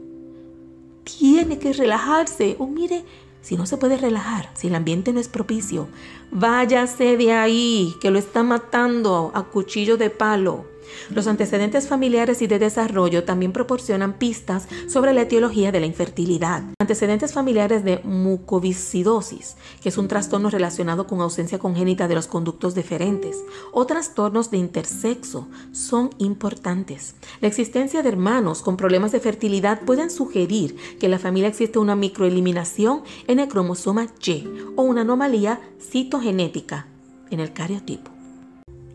Tiene 1.04 1.61
que 1.61 1.73
relajarse. 1.73 2.56
O 2.59 2.66
mire, 2.66 3.04
si 3.43 3.57
no 3.57 3.67
se 3.67 3.77
puede 3.77 3.97
relajar, 3.97 4.49
si 4.55 4.69
el 4.69 4.75
ambiente 4.75 5.13
no 5.13 5.21
es 5.21 5.29
propicio, 5.29 5.89
váyase 6.31 7.17
de 7.17 7.33
ahí, 7.33 7.95
que 8.01 8.11
lo 8.11 8.19
está 8.19 8.43
matando 8.43 9.31
a 9.35 9.43
cuchillo 9.43 9.97
de 9.97 10.11
palo. 10.11 10.72
Los 11.11 11.27
antecedentes 11.27 11.89
familiares 11.89 12.43
y 12.43 12.47
de 12.47 12.59
desarrollo 12.59 13.25
también 13.25 13.53
proporcionan 13.53 14.15
pistas 14.15 14.69
sobre 14.89 15.13
la 15.13 15.23
etiología 15.23 15.73
de 15.73 15.81
la 15.81 15.87
infertilidad. 15.87 16.63
Antecedentes 16.81 17.33
familiares 17.33 17.85
de 17.85 18.01
mucoviscidosis, 18.05 19.57
que 19.83 19.89
es 19.89 19.99
un 19.99 20.09
trastorno 20.09 20.51
relacionado 20.51 21.07
con 21.07 21.21
ausencia 21.21 21.59
congénita 21.59 22.09
de 22.09 22.15
los 22.15 22.27
conductos 22.27 22.75
deferentes, 22.75 23.39
o 23.73 23.87
trastornos 23.87 24.51
de 24.51 24.59
intersexo, 24.59 25.49
son 25.73 26.11
importantes. 26.19 27.15
La 27.41 27.49
existencia 27.49 28.03
de 28.03 28.09
hermanos 28.09 28.63
con 28.63 28.77
problemas 28.77 29.13
de 29.13 29.21
fertilidad 29.21 29.81
pueden 29.83 30.11
sugerir 30.11 30.77
que 30.99 31.07
en 31.07 31.13
la 31.13 31.19
familia 31.19 31.49
existe 31.49 31.79
una 31.79 31.97
microeliminación 31.97 33.03
en 33.27 33.39
el 33.39 33.49
cromosoma 33.49 34.07
Y 34.25 34.49
o 34.77 34.83
una 34.83 35.03
anomalía 35.03 35.61
citogenética 35.81 36.87
en 37.31 37.41
el 37.41 37.53
cariotipo. 37.53 38.11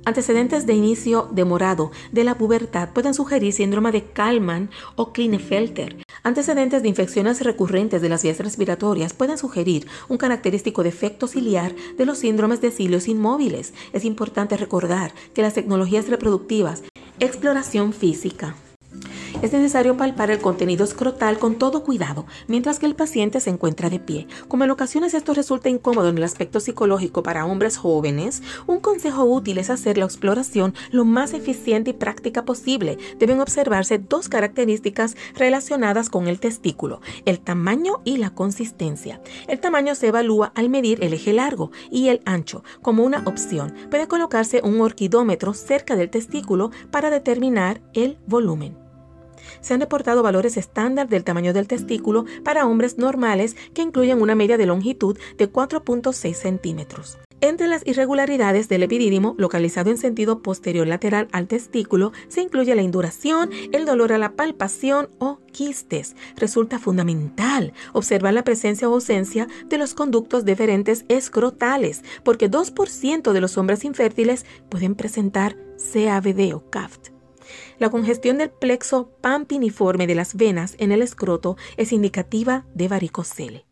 Antecedentes 0.07 0.65
de 0.65 0.73
inicio 0.73 1.27
demorado 1.33 1.91
de 2.13 2.23
la 2.23 2.37
pubertad 2.37 2.93
pueden 2.93 3.13
sugerir 3.13 3.51
síndrome 3.51 3.91
de 3.91 4.05
Kalman 4.05 4.69
o 4.95 5.11
Klinefelter. 5.11 5.97
Antecedentes 6.23 6.81
de 6.81 6.87
infecciones 6.87 7.41
recurrentes 7.41 8.01
de 8.01 8.07
las 8.07 8.23
vías 8.23 8.39
respiratorias 8.39 9.11
pueden 9.11 9.37
sugerir 9.37 9.85
un 10.07 10.17
característico 10.17 10.81
defecto 10.81 11.27
ciliar 11.27 11.75
de 11.97 12.05
los 12.05 12.19
síndromes 12.19 12.61
de 12.61 12.71
cilios 12.71 13.09
inmóviles. 13.09 13.73
Es 13.91 14.05
importante 14.05 14.55
recordar 14.55 15.11
que 15.33 15.41
las 15.41 15.55
tecnologías 15.55 16.07
reproductivas, 16.07 16.83
exploración 17.19 17.91
física, 17.91 18.55
es 19.41 19.53
necesario 19.53 19.97
palpar 19.97 20.31
el 20.31 20.39
contenido 20.39 20.83
escrotal 20.83 21.37
con 21.37 21.55
todo 21.55 21.83
cuidado 21.83 22.25
mientras 22.47 22.79
que 22.79 22.85
el 22.85 22.95
paciente 22.95 23.39
se 23.39 23.49
encuentra 23.49 23.89
de 23.89 23.99
pie. 23.99 24.27
Como 24.47 24.63
en 24.63 24.71
ocasiones 24.71 25.13
esto 25.13 25.33
resulta 25.33 25.69
incómodo 25.69 26.09
en 26.09 26.17
el 26.17 26.23
aspecto 26.23 26.59
psicológico 26.59 27.23
para 27.23 27.45
hombres 27.45 27.77
jóvenes, 27.77 28.41
un 28.65 28.79
consejo 28.79 29.25
útil 29.25 29.59
es 29.59 29.69
hacer 29.69 29.97
la 29.97 30.05
exploración 30.05 30.73
lo 30.91 31.05
más 31.05 31.33
eficiente 31.33 31.91
y 31.91 31.93
práctica 31.93 32.45
posible. 32.45 32.97
Deben 33.19 33.39
observarse 33.39 33.99
dos 33.99 34.27
características 34.29 35.15
relacionadas 35.35 36.09
con 36.09 36.27
el 36.27 36.39
testículo, 36.39 37.01
el 37.25 37.39
tamaño 37.39 38.01
y 38.03 38.17
la 38.17 38.31
consistencia. 38.31 39.21
El 39.47 39.59
tamaño 39.59 39.93
se 39.95 40.07
evalúa 40.07 40.51
al 40.55 40.69
medir 40.69 41.03
el 41.03 41.13
eje 41.13 41.33
largo 41.33 41.71
y 41.91 42.09
el 42.09 42.21
ancho 42.25 42.63
como 42.81 43.03
una 43.03 43.23
opción. 43.25 43.73
Puede 43.91 44.07
colocarse 44.07 44.61
un 44.63 44.81
orquidómetro 44.81 45.53
cerca 45.53 45.95
del 45.95 46.09
testículo 46.09 46.71
para 46.91 47.09
determinar 47.09 47.81
el 47.93 48.17
volumen 48.25 48.86
se 49.67 49.73
han 49.73 49.81
reportado 49.81 50.23
valores 50.23 50.55
estándar 50.55 51.09
del 51.09 51.25
tamaño 51.25 51.51
del 51.51 51.67
testículo 51.67 52.23
para 52.45 52.65
hombres 52.65 52.97
normales 52.97 53.57
que 53.73 53.81
incluyen 53.81 54.21
una 54.21 54.33
media 54.33 54.57
de 54.57 54.65
longitud 54.65 55.17
de 55.37 55.51
4.6 55.51 56.33
centímetros. 56.35 57.17
Entre 57.41 57.67
las 57.67 57.85
irregularidades 57.85 58.69
del 58.69 58.83
epidídimo, 58.83 59.35
localizado 59.37 59.91
en 59.91 59.97
sentido 59.97 60.41
posterior 60.41 60.87
lateral 60.87 61.27
al 61.33 61.47
testículo, 61.47 62.13
se 62.29 62.41
incluye 62.41 62.73
la 62.75 62.81
induración, 62.81 63.51
el 63.73 63.85
dolor 63.85 64.13
a 64.13 64.17
la 64.17 64.31
palpación 64.37 65.09
o 65.19 65.39
quistes. 65.51 66.15
Resulta 66.37 66.79
fundamental 66.79 67.73
observar 67.91 68.33
la 68.33 68.45
presencia 68.45 68.87
o 68.87 68.93
ausencia 68.93 69.49
de 69.65 69.77
los 69.77 69.93
conductos 69.93 70.45
deferentes 70.45 71.03
escrotales, 71.09 72.03
porque 72.23 72.49
2% 72.49 73.33
de 73.33 73.41
los 73.41 73.57
hombres 73.57 73.83
infértiles 73.83 74.45
pueden 74.69 74.95
presentar 74.95 75.57
CAVD 75.93 76.55
o 76.55 76.63
CAFT. 76.69 77.16
La 77.79 77.89
congestión 77.89 78.37
del 78.37 78.49
plexo 78.49 79.09
pampiniforme 79.21 80.07
de 80.07 80.15
las 80.15 80.35
venas 80.35 80.75
en 80.79 80.91
el 80.91 81.01
escroto 81.01 81.57
es 81.77 81.91
indicativa 81.91 82.65
de 82.73 82.87
varicocele. 82.87 83.65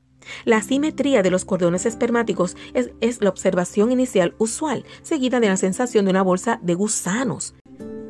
La 0.43 0.57
asimetría 0.57 1.21
de 1.21 1.31
los 1.31 1.45
cordones 1.45 1.85
espermáticos 1.85 2.55
es, 2.73 3.21
la 3.21 3.29
observación 3.29 3.91
inicial 3.91 4.35
usual, 4.37 4.85
seguida 5.01 5.39
de 5.39 5.49
la 5.49 5.57
sensación 5.57 6.05
de 6.05 6.11
una 6.11 6.23
bolsa 6.23 6.59
de 6.63 6.73
gusanos, 6.73 7.55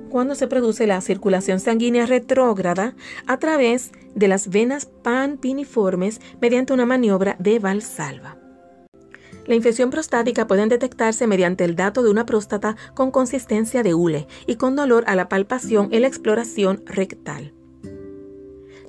cuando 0.10 0.36
se 0.36 0.48
produce 0.48 0.88
la 0.88 1.02
circulación 1.02 1.60
sanguínea 1.60 2.06
retrógrada 2.06 2.96
a 3.28 3.38
través 3.38 3.92
de 4.16 4.30
las 4.30 4.50
venas 4.50 4.86
panpiniformes 4.86 6.22
mediante 6.40 6.72
una 6.72 6.86
maniobra 6.86 7.36
de 7.40 7.60
valsalva. 7.60 8.45
La 9.46 9.56
infección 9.56 9.92
prostática 9.92 10.48
puede 10.48 10.66
detectarse 10.66 11.28
mediante 11.28 11.64
el 11.64 11.75
dato 11.75 12.02
de 12.02 12.10
una 12.10 12.25
próstata 12.25 12.75
con 12.94 13.12
consistencia 13.12 13.84
de 13.84 13.94
hule 13.94 14.28
y 14.48 14.56
con 14.56 14.75
dolor 14.75 15.04
a 15.08 15.16
la 15.16 15.30
palpación 15.30 15.90
en 15.92 16.02
la 16.02 16.08
exploración 16.08 16.84
rectal. 16.86 17.54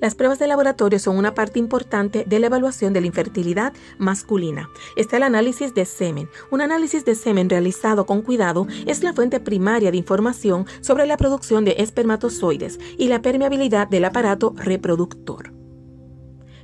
Las 0.00 0.14
pruebas 0.14 0.38
de 0.38 0.46
laboratorio 0.46 0.98
son 0.98 1.16
una 1.16 1.34
parte 1.34 1.58
importante 1.58 2.24
de 2.26 2.38
la 2.38 2.46
evaluación 2.46 2.92
de 2.92 3.00
la 3.00 3.06
infertilidad 3.06 3.72
masculina. 3.98 4.68
Está 4.94 5.16
el 5.16 5.22
análisis 5.22 5.74
de 5.74 5.86
semen. 5.86 6.28
Un 6.50 6.60
análisis 6.60 7.04
de 7.04 7.14
semen 7.14 7.48
realizado 7.48 8.04
con 8.04 8.22
cuidado 8.22 8.66
es 8.86 9.02
la 9.02 9.14
fuente 9.14 9.40
primaria 9.40 9.90
de 9.90 9.96
información 9.96 10.66
sobre 10.80 11.06
la 11.06 11.16
producción 11.16 11.64
de 11.64 11.76
espermatozoides 11.78 12.78
y 12.98 13.08
la 13.08 13.22
permeabilidad 13.22 13.88
del 13.88 14.04
aparato 14.04 14.54
reproductor. 14.56 15.52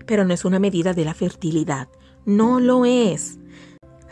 Pero 0.07 0.25
no 0.25 0.35
es 0.35 0.45
una 0.45 0.59
medida 0.59 0.93
de 0.93 1.05
la 1.05 1.15
fertilidad. 1.15 1.89
No 2.27 2.61
lo 2.61 2.85
es. 2.85 3.39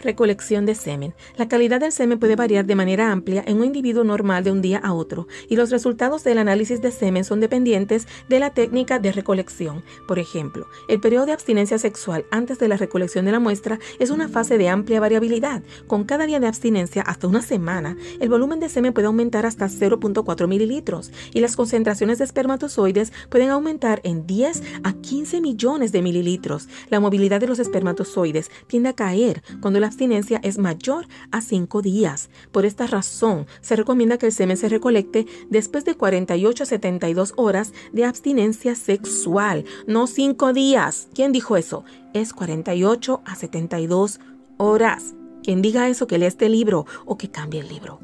Recolección 0.02 0.64
de 0.64 0.74
semen. 0.74 1.14
La 1.36 1.46
calidad 1.46 1.80
del 1.80 1.92
semen 1.92 2.18
puede 2.18 2.34
variar 2.34 2.64
de 2.64 2.74
manera 2.74 3.12
amplia 3.12 3.44
en 3.46 3.58
un 3.58 3.66
individuo 3.66 4.02
normal 4.02 4.44
de 4.44 4.50
un 4.50 4.62
día 4.62 4.78
a 4.78 4.94
otro 4.94 5.28
y 5.46 5.56
los 5.56 5.70
resultados 5.70 6.24
del 6.24 6.38
análisis 6.38 6.80
de 6.80 6.90
semen 6.90 7.22
son 7.22 7.40
dependientes 7.40 8.08
de 8.28 8.38
la 8.38 8.54
técnica 8.54 8.98
de 8.98 9.12
recolección. 9.12 9.82
Por 10.08 10.18
ejemplo, 10.18 10.66
el 10.88 11.00
periodo 11.00 11.26
de 11.26 11.32
abstinencia 11.32 11.78
sexual 11.78 12.24
antes 12.30 12.58
de 12.58 12.68
la 12.68 12.78
recolección 12.78 13.26
de 13.26 13.32
la 13.32 13.40
muestra 13.40 13.78
es 13.98 14.08
una 14.08 14.28
fase 14.28 14.56
de 14.56 14.70
amplia 14.70 15.00
variabilidad. 15.00 15.62
Con 15.86 16.04
cada 16.04 16.24
día 16.24 16.40
de 16.40 16.46
abstinencia 16.46 17.02
hasta 17.02 17.26
una 17.26 17.42
semana, 17.42 17.96
el 18.20 18.30
volumen 18.30 18.58
de 18.58 18.70
semen 18.70 18.94
puede 18.94 19.06
aumentar 19.06 19.44
hasta 19.44 19.66
0.4 19.66 20.48
mililitros 20.48 21.12
y 21.34 21.40
las 21.40 21.56
concentraciones 21.56 22.18
de 22.18 22.24
espermatozoides 22.24 23.12
pueden 23.28 23.50
aumentar 23.50 24.00
en 24.04 24.26
10 24.26 24.62
a 24.82 24.94
15 24.94 25.42
millones 25.42 25.92
de 25.92 26.00
mililitros. 26.00 26.68
La 26.88 27.00
movilidad 27.00 27.40
de 27.40 27.48
los 27.48 27.58
espermatozoides 27.58 28.50
tiende 28.66 28.88
a 28.88 28.94
caer 28.94 29.42
cuando 29.60 29.78
la 29.78 29.89
abstinencia 29.90 30.40
es 30.42 30.56
mayor 30.58 31.06
a 31.30 31.42
5 31.42 31.82
días. 31.82 32.30
Por 32.52 32.64
esta 32.64 32.86
razón, 32.86 33.46
se 33.60 33.76
recomienda 33.76 34.16
que 34.16 34.26
el 34.26 34.32
semen 34.32 34.56
se 34.56 34.68
recolecte 34.68 35.26
después 35.50 35.84
de 35.84 35.96
48 35.96 36.62
a 36.62 36.66
72 36.66 37.34
horas 37.36 37.72
de 37.92 38.04
abstinencia 38.04 38.74
sexual, 38.74 39.64
no 39.86 40.06
5 40.06 40.52
días. 40.52 41.08
¿Quién 41.14 41.32
dijo 41.32 41.56
eso? 41.56 41.84
Es 42.14 42.32
48 42.32 43.22
a 43.24 43.34
72 43.34 44.20
horas. 44.56 45.14
Quien 45.42 45.62
diga 45.62 45.88
eso, 45.88 46.06
que 46.06 46.18
lea 46.18 46.28
este 46.28 46.48
libro 46.48 46.86
o 47.04 47.18
que 47.18 47.30
cambie 47.30 47.60
el 47.60 47.68
libro. 47.68 48.00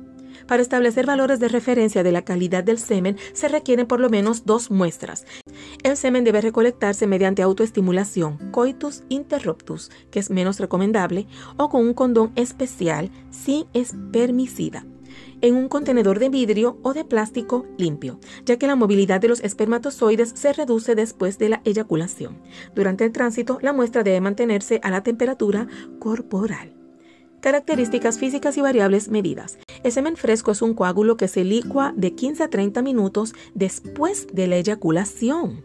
Para 0.47 0.63
establecer 0.63 1.07
valores 1.07 1.41
de 1.41 1.49
referencia 1.49 2.03
de 2.03 2.13
la 2.13 2.23
calidad 2.23 2.65
del 2.65 2.79
semen 2.79 3.17
se 3.33 3.49
requieren 3.49 3.87
por 3.87 4.01
lo 4.01 4.11
menos 4.11 4.45
dos 4.45 4.71
muestras. 4.71 5.27
El 5.83 5.97
semen 5.97 6.25
debe 6.25 6.41
recolectarse 6.41 7.07
mediante 7.07 7.43
autoestimulación, 7.43 8.39
coitus 8.53 9.03
interruptus, 9.09 9.91
que 10.11 10.21
es 10.21 10.31
menos 10.31 10.61
recomendable, 10.61 11.27
o 11.57 11.69
con 11.69 11.83
un 11.83 11.95
condón 11.95 12.33
especial 12.37 13.11
sin 13.31 13.67
espermicida 13.73 14.85
en 15.41 15.55
un 15.55 15.69
contenedor 15.69 16.19
de 16.19 16.29
vidrio 16.29 16.79
o 16.83 16.95
de 16.95 17.05
plástico 17.05 17.67
limpio, 17.79 18.19
ya 18.45 18.59
que 18.59 18.67
la 18.67 18.77
movilidad 18.77 19.21
de 19.21 19.29
los 19.29 19.41
espermatozoides 19.41 20.33
se 20.35 20.53
reduce 20.53 20.95
después 20.95 21.39
de 21.39 21.51
la 21.51 21.63
eyaculación. 21.65 22.41
Durante 22.75 23.05
el 23.05 23.13
tránsito, 23.13 23.59
la 23.63 23.73
muestra 23.73 24.03
debe 24.03 24.21
mantenerse 24.21 24.81
a 24.83 24.91
la 24.91 25.03
temperatura 25.03 25.69
corporal. 25.99 26.86
Características 27.47 28.19
físicas 28.19 28.57
y 28.57 28.61
variables 28.61 29.09
medidas. 29.09 29.57
El 29.85 29.93
semen 29.93 30.17
fresco 30.17 30.51
es 30.51 30.63
un 30.63 30.75
coágulo 30.75 31.17
que 31.17 31.29
se 31.29 31.45
licua 31.45 31.95
de 31.97 32.13
15 32.13 32.43
a 32.43 32.51
30 32.51 32.83
minutos 32.83 33.37
después 33.55 34.27
de 34.33 34.49
la 34.49 34.57
eyaculación. 34.57 35.63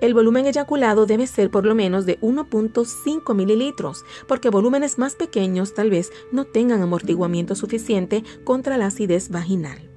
El 0.00 0.14
volumen 0.14 0.46
eyaculado 0.46 1.04
debe 1.04 1.26
ser 1.26 1.50
por 1.50 1.66
lo 1.66 1.74
menos 1.74 2.06
de 2.06 2.18
1.5 2.20 3.34
mililitros, 3.34 4.06
porque 4.26 4.48
volúmenes 4.48 4.96
más 4.96 5.16
pequeños 5.16 5.74
tal 5.74 5.90
vez 5.90 6.10
no 6.32 6.46
tengan 6.46 6.80
amortiguamiento 6.80 7.54
suficiente 7.56 8.24
contra 8.44 8.78
la 8.78 8.86
acidez 8.86 9.28
vaginal. 9.28 9.90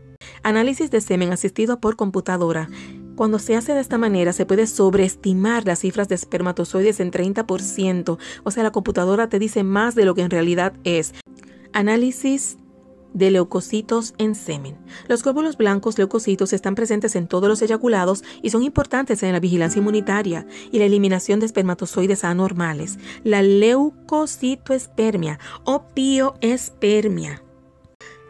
Análisis 0.43 0.91
de 0.91 0.99
semen 0.99 1.31
asistido 1.31 1.79
por 1.79 1.95
computadora. 1.95 2.67
Cuando 3.19 3.37
se 3.37 3.57
hace 3.57 3.73
de 3.73 3.81
esta 3.81 3.97
manera 3.97 4.31
se 4.31 4.45
puede 4.45 4.65
sobreestimar 4.65 5.65
las 5.65 5.79
cifras 5.79 6.07
de 6.07 6.15
espermatozoides 6.15 7.01
en 7.01 7.11
30%, 7.11 8.17
o 8.45 8.51
sea, 8.51 8.63
la 8.63 8.71
computadora 8.71 9.27
te 9.27 9.39
dice 9.39 9.61
más 9.63 9.93
de 9.93 10.05
lo 10.05 10.15
que 10.15 10.21
en 10.21 10.29
realidad 10.29 10.71
es. 10.85 11.13
Análisis 11.73 12.55
de 13.13 13.29
leucocitos 13.29 14.13
en 14.19 14.35
semen. 14.35 14.77
Los 15.09 15.21
glóbulos 15.21 15.57
blancos 15.57 15.97
leucocitos 15.97 16.53
están 16.53 16.75
presentes 16.75 17.17
en 17.17 17.27
todos 17.27 17.49
los 17.49 17.61
eyaculados 17.61 18.23
y 18.41 18.51
son 18.51 18.63
importantes 18.63 19.21
en 19.21 19.33
la 19.33 19.41
vigilancia 19.41 19.79
inmunitaria 19.79 20.47
y 20.71 20.79
la 20.79 20.85
eliminación 20.85 21.41
de 21.41 21.47
espermatozoides 21.47 22.23
anormales. 22.23 22.99
La 23.25 23.41
leucocitoespermia 23.41 25.39
o 25.65 25.89
pioespermia 25.93 27.43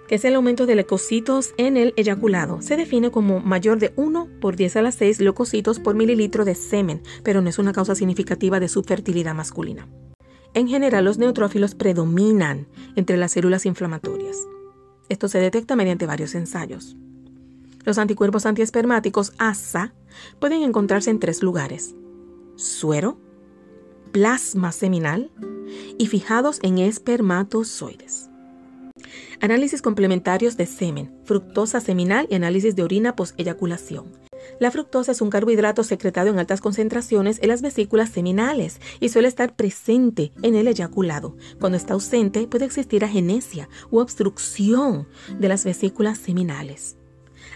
que 0.10 0.16
es 0.16 0.26
el 0.26 0.34
aumento 0.34 0.66
de 0.66 0.74
leucocitos 0.74 1.54
en 1.58 1.78
el 1.78 1.94
eyaculado. 1.96 2.64
Se 2.64 2.76
define 2.76 3.12
como 3.12 3.42
mayor 3.42 3.78
de 3.78 3.94
1 3.96 4.28
por 4.42 4.56
10 4.56 4.78
a 4.78 4.82
la 4.82 4.92
6 4.92 5.22
leucocitos 5.22 5.80
por 5.80 5.94
mililitro 5.94 6.46
de 6.46 6.56
semen, 6.56 7.04
pero 7.24 7.42
no 7.42 7.50
es 7.50 7.60
una 7.60 7.74
causa 7.74 7.94
significativa 7.94 8.60
de 8.60 8.70
su 8.70 8.82
fertilidad 8.82 9.36
masculina. 9.36 9.88
En 10.56 10.68
general, 10.68 11.06
los 11.06 11.20
neutrófilos 11.20 11.76
predominan 11.76 12.68
entre 12.96 13.18
las 13.18 13.34
células 13.34 13.68
inflamatorias. 13.68 14.36
Esto 15.10 15.28
se 15.28 15.38
detecta 15.38 15.76
mediante 15.76 16.08
varios 16.08 16.34
ensayos. 16.34 16.98
Los 17.86 18.00
anticuerpos 18.00 18.48
antiespermáticos 18.48 19.34
ASA 19.38 19.94
pueden 20.40 20.64
encontrarse 20.64 21.12
en 21.12 21.20
tres 21.20 21.44
lugares: 21.44 21.94
suero, 22.56 23.20
plasma 24.12 24.72
seminal 24.72 25.30
y 26.00 26.08
fijados 26.08 26.58
en 26.64 26.80
espermatozoides. 26.80 28.29
Análisis 29.42 29.82
complementarios 29.82 30.58
de 30.58 30.66
semen, 30.66 31.14
fructosa 31.24 31.80
seminal 31.82 32.28
y 32.30 32.36
análisis 32.36 32.76
de 32.76 32.84
orina 32.84 33.16
post-eyaculación. 33.16 34.12
La 34.60 34.72
fructosa 34.72 35.12
es 35.12 35.22
un 35.22 35.30
carbohidrato 35.30 35.84
secretado 35.84 36.30
en 36.30 36.40
altas 36.40 36.62
concentraciones 36.62 37.40
en 37.42 37.50
las 37.50 37.62
vesículas 37.62 38.10
seminales 38.10 38.80
y 39.00 39.10
suele 39.10 39.28
estar 39.28 39.56
presente 39.56 40.32
en 40.42 40.56
el 40.56 40.68
eyaculado. 40.68 41.36
Cuando 41.60 41.78
está 41.78 41.94
ausente 41.94 42.48
puede 42.48 42.66
existir 42.66 43.04
agenesia 43.04 43.70
u 43.92 44.00
obstrucción 44.00 45.08
de 45.38 45.48
las 45.48 45.66
vesículas 45.66 46.18
seminales. 46.18 46.98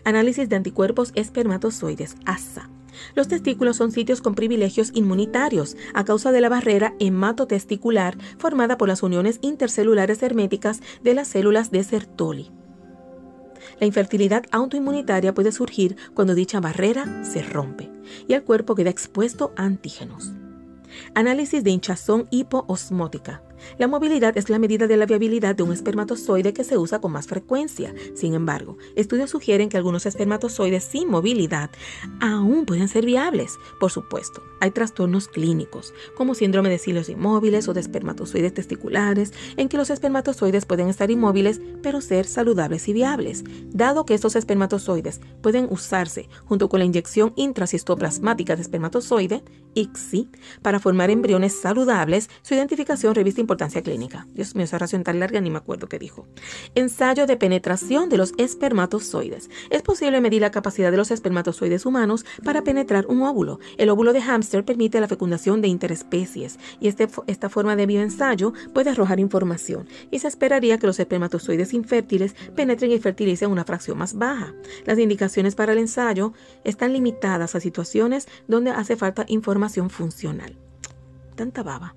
Análisis 0.03 0.49
de 0.49 0.55
anticuerpos 0.55 1.11
espermatozoides, 1.15 2.15
ASA. 2.25 2.69
Los 3.15 3.27
testículos 3.27 3.77
son 3.77 3.91
sitios 3.91 4.21
con 4.21 4.35
privilegios 4.35 4.91
inmunitarios 4.93 5.75
a 5.93 6.03
causa 6.03 6.31
de 6.31 6.41
la 6.41 6.49
barrera 6.49 6.95
hematotesticular 6.99 8.17
formada 8.37 8.77
por 8.77 8.87
las 8.87 9.03
uniones 9.03 9.39
intercelulares 9.41 10.21
herméticas 10.23 10.81
de 11.03 11.13
las 11.13 11.27
células 11.27 11.71
de 11.71 11.83
Sertoli. 11.83 12.51
La 13.79 13.87
infertilidad 13.87 14.43
autoinmunitaria 14.51 15.33
puede 15.33 15.51
surgir 15.51 15.95
cuando 16.13 16.35
dicha 16.35 16.59
barrera 16.59 17.23
se 17.23 17.41
rompe 17.41 17.89
y 18.27 18.33
el 18.33 18.43
cuerpo 18.43 18.75
queda 18.75 18.89
expuesto 18.89 19.53
a 19.55 19.63
antígenos. 19.63 20.33
Análisis 21.15 21.63
de 21.63 21.71
hinchazón 21.71 22.27
hipoosmótica. 22.29 23.41
La 23.77 23.87
movilidad 23.87 24.37
es 24.37 24.49
la 24.49 24.59
medida 24.59 24.87
de 24.87 24.97
la 24.97 25.05
viabilidad 25.05 25.55
de 25.55 25.63
un 25.63 25.73
espermatozoide 25.73 26.53
que 26.53 26.63
se 26.63 26.77
usa 26.77 26.99
con 26.99 27.11
más 27.11 27.27
frecuencia. 27.27 27.93
Sin 28.13 28.33
embargo, 28.33 28.77
estudios 28.95 29.29
sugieren 29.29 29.69
que 29.69 29.77
algunos 29.77 30.05
espermatozoides 30.05 30.83
sin 30.83 31.09
movilidad 31.09 31.71
aún 32.19 32.65
pueden 32.65 32.87
ser 32.87 33.05
viables. 33.05 33.57
Por 33.79 33.91
supuesto, 33.91 34.43
hay 34.59 34.71
trastornos 34.71 35.27
clínicos, 35.27 35.93
como 36.15 36.35
síndrome 36.35 36.69
de 36.69 36.77
cilios 36.77 37.09
inmóviles 37.09 37.67
o 37.67 37.73
de 37.73 37.81
espermatozoides 37.81 38.53
testiculares, 38.53 39.33
en 39.57 39.69
que 39.69 39.77
los 39.77 39.89
espermatozoides 39.89 40.65
pueden 40.65 40.89
estar 40.89 41.09
inmóviles 41.09 41.61
pero 41.81 42.01
ser 42.01 42.25
saludables 42.25 42.87
y 42.87 42.93
viables. 42.93 43.43
Dado 43.71 44.05
que 44.05 44.13
estos 44.13 44.35
espermatozoides 44.35 45.21
pueden 45.41 45.67
usarse 45.69 46.29
junto 46.45 46.69
con 46.69 46.79
la 46.79 46.85
inyección 46.85 47.33
intracistoplasmática 47.35 48.55
de 48.55 48.61
espermatozoide, 48.61 49.43
ICSI, 49.73 50.29
para 50.61 50.79
formar 50.79 51.09
embriones 51.09 51.59
saludables, 51.59 52.29
su 52.41 52.53
identificación 52.53 53.15
reviste 53.15 53.41
importancia 53.41 53.52
importancia 53.53 53.83
clínica. 53.83 54.25
Dios 54.33 54.55
mío, 54.55 54.65
esa 54.65 54.77
oración 54.77 55.03
tan 55.03 55.19
larga 55.19 55.39
ni 55.39 55.51
me 55.51 55.59
acuerdo 55.59 55.87
qué 55.87 55.99
dijo. 55.99 56.27
Ensayo 56.73 57.27
de 57.27 57.37
penetración 57.37 58.09
de 58.09 58.17
los 58.17 58.33
espermatozoides. 58.37 59.49
Es 59.69 59.83
posible 59.83 60.21
medir 60.21 60.41
la 60.41 60.49
capacidad 60.49 60.89
de 60.89 60.97
los 60.97 61.11
espermatozoides 61.11 61.85
humanos 61.85 62.25
para 62.43 62.63
penetrar 62.63 63.05
un 63.07 63.21
óvulo. 63.21 63.59
El 63.77 63.89
óvulo 63.89 64.11
de 64.11 64.21
hámster 64.21 64.65
permite 64.65 64.99
la 64.99 65.07
fecundación 65.07 65.61
de 65.61 65.67
interespecies 65.67 66.57
y 66.79 66.87
este, 66.87 67.07
esta 67.27 67.49
forma 67.49 67.75
de 67.75 67.85
bioensayo 67.85 68.53
puede 68.73 68.89
arrojar 68.89 69.19
información 69.19 69.87
y 70.09 70.19
se 70.19 70.27
esperaría 70.27 70.79
que 70.79 70.87
los 70.87 70.99
espermatozoides 70.99 71.73
infértiles 71.73 72.35
penetren 72.55 72.91
y 72.91 72.99
fertilicen 72.99 73.51
una 73.51 73.65
fracción 73.65 73.99
más 73.99 74.15
baja. 74.15 74.53
Las 74.85 74.97
indicaciones 74.97 75.53
para 75.53 75.73
el 75.73 75.77
ensayo 75.77 76.33
están 76.63 76.93
limitadas 76.93 77.53
a 77.53 77.59
situaciones 77.59 78.27
donde 78.47 78.71
hace 78.71 78.95
falta 78.95 79.25
información 79.27 79.91
funcional. 79.91 80.57
Tanta 81.35 81.61
baba. 81.61 81.95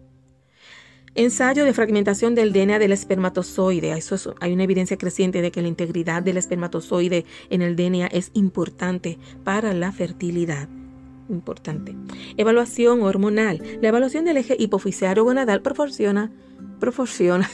Ensayo 1.17 1.65
de 1.65 1.73
fragmentación 1.73 2.35
del 2.35 2.53
DNA 2.53 2.79
del 2.79 2.93
espermatozoide. 2.93 3.97
Eso 3.97 4.35
hay 4.39 4.53
una 4.53 4.65
evidencia 4.65 4.99
creciente 4.99 5.41
de 5.41 5.51
que 5.51 5.63
la 5.63 5.69
integridad 5.69 6.23
del 6.23 6.37
espermatozoide 6.37 7.25
en 7.49 7.63
el 7.63 7.75
DNA 7.75 8.09
es 8.09 8.31
importante 8.35 9.19
para 9.43 9.73
la 9.73 9.93
fertilidad. 9.93 10.69
Importante. 11.31 11.97
Evaluación 12.37 13.01
hormonal. 13.01 13.63
La 13.81 13.89
evaluación 13.89 14.27
del 14.27 14.37
eje 14.37 14.57
hipofisario 14.59 15.25
gonadal 15.25 15.63
proporciona, 15.63 16.31
proporciona. 16.81 17.51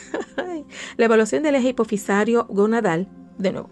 la 0.96 1.05
evaluación 1.05 1.44
del 1.44 1.55
eje 1.55 1.68
hipofisario 1.68 2.46
gonadal, 2.51 3.07
de 3.38 3.53
nuevo. 3.53 3.70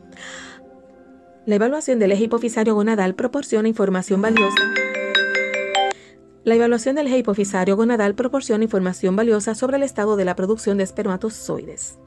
La 1.47 1.57
evaluación 1.57 1.99
del 1.99 2.13
eje 2.13 2.25
hipofisario 2.25 2.77
gonadal 2.77 3.17
proporciona 3.17 3.67
información 3.67 4.23
valiosa 4.23 4.80
la 6.45 6.55
evaluación 6.55 6.97
del 6.97 7.15
hipofisario 7.15 7.77
gonadal 7.77 8.15
proporciona 8.15 8.65
información 8.65 9.15
valiosa 9.15 9.55
sobre 9.55 9.77
el 9.77 9.83
estado 9.83 10.17
de 10.17 10.25
la 10.25 10.37
producción 10.37 10.79
de 10.79 10.85
espermatozoides. 10.85 11.99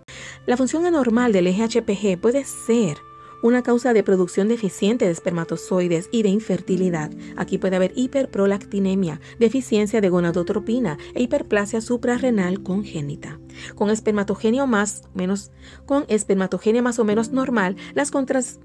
La 0.46 0.58
función 0.58 0.86
anormal 0.86 1.32
del 1.32 1.48
eje 1.48 1.64
HPG 1.64 2.20
puede 2.20 2.44
ser 2.46 2.98
una 3.44 3.62
causa 3.62 3.94
de 3.94 4.04
producción 4.04 4.48
deficiente 4.48 5.06
de 5.06 5.12
espermatozoides 5.12 6.08
y 6.12 6.24
de 6.24 6.30
infertilidad. 6.30 7.12
Aquí 7.36 7.58
puede 7.58 7.76
haber 7.76 7.92
hiperprolactinemia, 7.96 9.20
deficiencia 9.38 10.00
de 10.00 10.10
gonadotropina 10.10 10.98
e 11.14 11.24
hiperplasia 11.24 11.82
suprarrenal 11.82 12.64
congénita. 12.64 13.40
Con 13.76 13.90
espermatogenia 13.90 14.66
más, 14.66 15.04
menos, 15.14 15.52
con 15.86 16.06
espermatogenia 16.08 16.82
más 16.82 17.00
o 17.00 17.04
menos 17.04 17.32
normal, 17.32 17.76
las 17.94 18.12
contras 18.12 18.62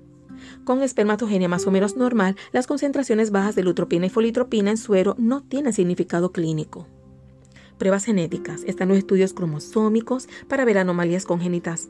con 0.68 0.82
espermatogenia 0.82 1.48
más 1.48 1.66
o 1.66 1.70
menos 1.70 1.96
normal, 1.96 2.36
las 2.52 2.66
concentraciones 2.66 3.30
bajas 3.30 3.54
de 3.54 3.62
lutropina 3.62 4.04
y 4.04 4.10
folitropina 4.10 4.68
en 4.68 4.76
suero 4.76 5.14
no 5.16 5.42
tienen 5.42 5.72
significado 5.72 6.30
clínico. 6.30 6.86
Pruebas 7.78 8.04
genéticas. 8.04 8.64
Están 8.64 8.88
los 8.88 8.98
estudios 8.98 9.32
cromosómicos 9.32 10.28
para 10.46 10.66
ver 10.66 10.76
anomalías 10.76 11.24
congénitas 11.24 11.88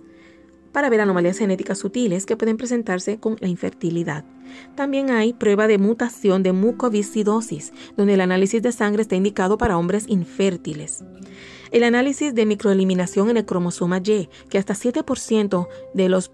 para 0.70 0.90
ver 0.90 1.00
anomalías 1.00 1.38
genéticas 1.38 1.78
sutiles 1.78 2.24
que 2.24 2.36
pueden 2.36 2.56
presentarse 2.56 3.18
con 3.18 3.36
la 3.40 3.48
infertilidad. 3.48 4.24
También 4.76 5.10
hay 5.10 5.32
prueba 5.32 5.66
de 5.66 5.78
mutación 5.78 6.44
de 6.44 6.52
mucoviscidosis, 6.52 7.72
donde 7.96 8.14
el 8.14 8.20
análisis 8.20 8.62
de 8.62 8.70
sangre 8.70 9.02
está 9.02 9.16
indicado 9.16 9.58
para 9.58 9.76
hombres 9.76 10.04
infértiles. 10.06 11.02
El 11.72 11.82
análisis 11.82 12.32
de 12.32 12.46
microeliminación 12.46 13.30
en 13.30 13.38
el 13.38 13.46
cromosoma 13.46 13.98
Y, 14.04 14.28
que 14.50 14.58
hasta 14.58 14.74
7% 14.74 15.66
de 15.94 16.08
los 16.08 16.30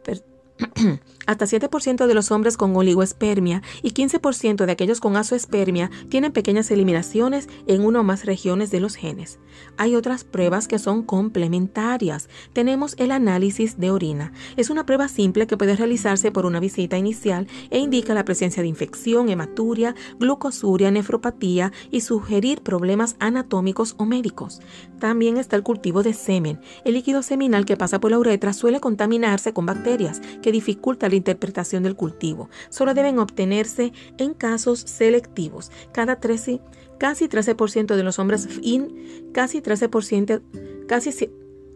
Hasta 1.26 1.46
7% 1.46 2.06
de 2.06 2.14
los 2.14 2.30
hombres 2.30 2.56
con 2.56 2.76
oligoespermia 2.76 3.62
y 3.82 3.92
15% 3.92 4.66
de 4.66 4.72
aquellos 4.72 5.00
con 5.00 5.16
azoespermia 5.16 5.90
tienen 6.08 6.32
pequeñas 6.32 6.70
eliminaciones 6.70 7.48
en 7.66 7.84
una 7.84 8.00
o 8.00 8.04
más 8.04 8.24
regiones 8.24 8.70
de 8.70 8.80
los 8.80 8.96
genes. 8.96 9.38
Hay 9.76 9.94
otras 9.94 10.24
pruebas 10.24 10.68
que 10.68 10.78
son 10.78 11.02
complementarias. 11.02 12.28
Tenemos 12.52 12.94
el 12.98 13.10
análisis 13.10 13.78
de 13.78 13.90
orina. 13.90 14.32
Es 14.56 14.70
una 14.70 14.86
prueba 14.86 15.08
simple 15.08 15.46
que 15.46 15.56
puede 15.56 15.76
realizarse 15.76 16.30
por 16.30 16.46
una 16.46 16.60
visita 16.60 16.98
inicial 16.98 17.46
e 17.70 17.78
indica 17.78 18.14
la 18.14 18.24
presencia 18.24 18.62
de 18.62 18.68
infección, 18.68 19.28
hematuria, 19.28 19.94
glucosuria, 20.18 20.90
nefropatía 20.90 21.72
y 21.90 22.02
sugerir 22.02 22.62
problemas 22.62 23.16
anatómicos 23.18 23.94
o 23.98 24.04
médicos. 24.04 24.60
También 24.98 25.36
está 25.36 25.56
el 25.56 25.62
cultivo 25.62 26.02
de 26.02 26.14
semen. 26.14 26.60
El 26.84 26.94
líquido 26.94 27.22
seminal 27.22 27.64
que 27.64 27.76
pasa 27.76 28.00
por 28.00 28.10
la 28.10 28.18
uretra 28.18 28.52
suele 28.52 28.80
contaminarse 28.80 29.52
con 29.52 29.66
bacterias 29.66 30.20
que 30.42 30.52
dificulta 30.52 31.08
interpretación 31.16 31.82
del 31.82 31.96
cultivo. 31.96 32.48
Solo 32.70 32.94
deben 32.94 33.18
obtenerse 33.18 33.92
en 34.18 34.34
casos 34.34 34.80
selectivos. 34.80 35.70
Cada 35.92 36.16
13, 36.20 36.60
casi 36.98 37.28
13% 37.28 37.96
de 37.96 38.02
los 38.02 38.18
hombres 38.18 38.48
in, 38.62 39.30
casi 39.32 39.60
13%, 39.60 40.42
casi 40.86 41.12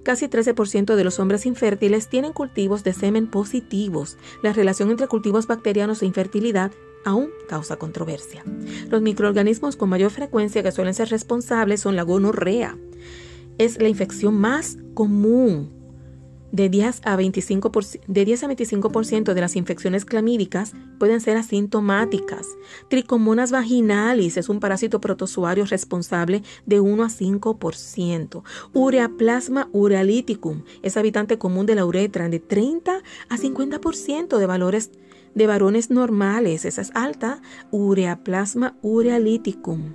Casi 0.05 0.27
13% 0.27 0.95
de 0.95 1.05
los 1.05 1.19
hombres 1.19 1.45
infértiles 1.45 2.09
tienen 2.09 2.33
cultivos 2.33 2.83
de 2.83 2.95
semen 2.95 3.27
positivos. 3.27 4.17
La 4.43 4.55
relación 4.55 4.91
entre 4.91 5.07
cultivos 5.07 5.47
bacterianos 5.47 6.01
e 6.01 6.07
infertilidad 6.07 6.73
aún 7.05 7.29
causa 7.47 7.77
controversia. 7.77 8.43
Los 8.89 9.03
microorganismos 9.03 9.77
con 9.77 9.91
mayor 9.91 10.11
frecuencia 10.11 10.63
que 10.63 10.73
suelen 10.73 10.95
ser 10.95 11.11
responsables 11.11 11.81
son 11.81 11.95
la 11.95 12.05
gonorrea. 12.05 12.79
Es 13.59 13.83
la 13.83 13.89
infección 13.89 14.41
más 14.41 14.79
común 14.95 15.78
de 16.53 16.69
10 16.69 17.03
a 17.05 17.17
25%, 17.17 18.01
de, 18.07 18.25
10 18.25 18.43
a 18.43 18.47
25 18.47 18.89
de 19.35 19.41
las 19.41 19.57
infecciones 19.57 20.05
clamídicas 20.05 20.73
pueden 20.99 21.21
ser 21.21 21.37
asintomáticas. 21.37 22.47
Tricomonas 22.89 23.51
vaginalis 23.51 24.37
es 24.37 24.49
un 24.49 24.61
parásito 24.61 25.01
protozoario 25.01 25.65
responsable 25.67 26.43
de 26.67 26.81
1 26.81 27.03
a 27.03 27.09
5%. 27.09 28.43
Ureaplasma 28.73 29.69
urealyticum 29.73 30.63
es 30.83 30.97
habitante 30.97 31.39
común 31.39 31.67
de 31.67 31.75
la 31.75 31.85
uretra 31.85 32.29
de 32.29 32.41
30 32.41 33.03
a 33.29 33.37
50% 33.37 34.39
de 34.39 34.47
valores 34.47 34.91
de 35.35 35.47
varones 35.47 35.91
normales. 35.91 36.65
Esa 36.65 36.83
es 36.83 36.91
alta. 36.95 37.41
Ureaplasma 37.71 38.77
urealyticum. 38.83 39.95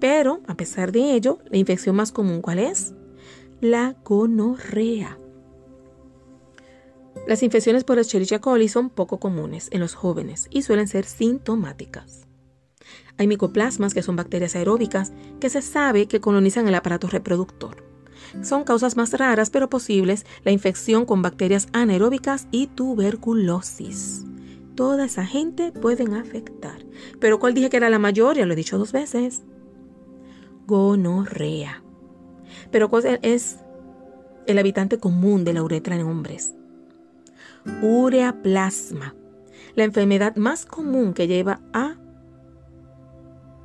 Pero, 0.00 0.40
a 0.46 0.56
pesar 0.56 0.92
de 0.92 1.14
ello, 1.14 1.38
la 1.50 1.58
infección 1.58 1.96
más 1.96 2.12
común, 2.12 2.40
¿cuál 2.40 2.58
es? 2.58 2.94
La 3.60 3.96
gonorrea. 4.04 5.18
Las 7.26 7.42
infecciones 7.42 7.84
por 7.84 7.98
Escherichia 7.98 8.40
coli 8.40 8.68
son 8.68 8.90
poco 8.90 9.18
comunes 9.18 9.68
en 9.70 9.80
los 9.80 9.94
jóvenes 9.94 10.46
y 10.50 10.62
suelen 10.62 10.88
ser 10.88 11.06
sintomáticas. 11.06 12.26
Hay 13.16 13.26
micoplasmas, 13.26 13.94
que 13.94 14.02
son 14.02 14.16
bacterias 14.16 14.56
aeróbicas, 14.56 15.12
que 15.40 15.48
se 15.48 15.62
sabe 15.62 16.06
que 16.06 16.20
colonizan 16.20 16.68
el 16.68 16.74
aparato 16.74 17.06
reproductor. 17.06 17.82
Son 18.42 18.64
causas 18.64 18.96
más 18.96 19.12
raras 19.12 19.50
pero 19.50 19.70
posibles 19.70 20.26
la 20.44 20.50
infección 20.50 21.06
con 21.06 21.22
bacterias 21.22 21.68
anaeróbicas 21.72 22.46
y 22.50 22.66
tuberculosis. 22.66 24.24
Toda 24.74 25.06
esa 25.06 25.24
gente 25.24 25.72
pueden 25.72 26.14
afectar. 26.14 26.84
Pero 27.20 27.38
¿cuál 27.38 27.54
dije 27.54 27.70
que 27.70 27.76
era 27.76 27.90
la 27.90 27.98
mayor? 27.98 28.36
Ya 28.36 28.44
lo 28.44 28.52
he 28.52 28.56
dicho 28.56 28.76
dos 28.76 28.92
veces. 28.92 29.44
Gonorrea. 30.66 31.82
Pero 32.70 32.90
¿cuál 32.90 33.20
es 33.22 33.60
el 34.46 34.58
habitante 34.58 34.98
común 34.98 35.44
de 35.44 35.52
la 35.54 35.62
uretra 35.62 35.94
en 35.94 36.02
hombres? 36.02 36.54
Ureaplasma, 37.82 39.14
la 39.74 39.84
enfermedad 39.84 40.36
más 40.36 40.66
común 40.66 41.14
que 41.14 41.26
lleva 41.26 41.60
a 41.72 41.96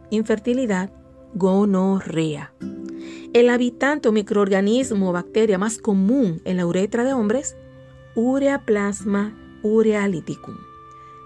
infertilidad, 0.10 0.92
gonorrea. 1.34 2.54
El 3.34 3.50
habitante 3.50 4.10
o 4.10 4.12
microorganismo 4.12 5.10
o 5.10 5.14
bacteria 5.14 5.58
más 5.58 5.78
común 5.78 6.42
en 6.46 6.58
la 6.58 6.66
uretra 6.66 7.04
de 7.04 7.14
hombres, 7.14 7.56
ureaplasma 8.16 9.38
urealyticum. 9.62 10.58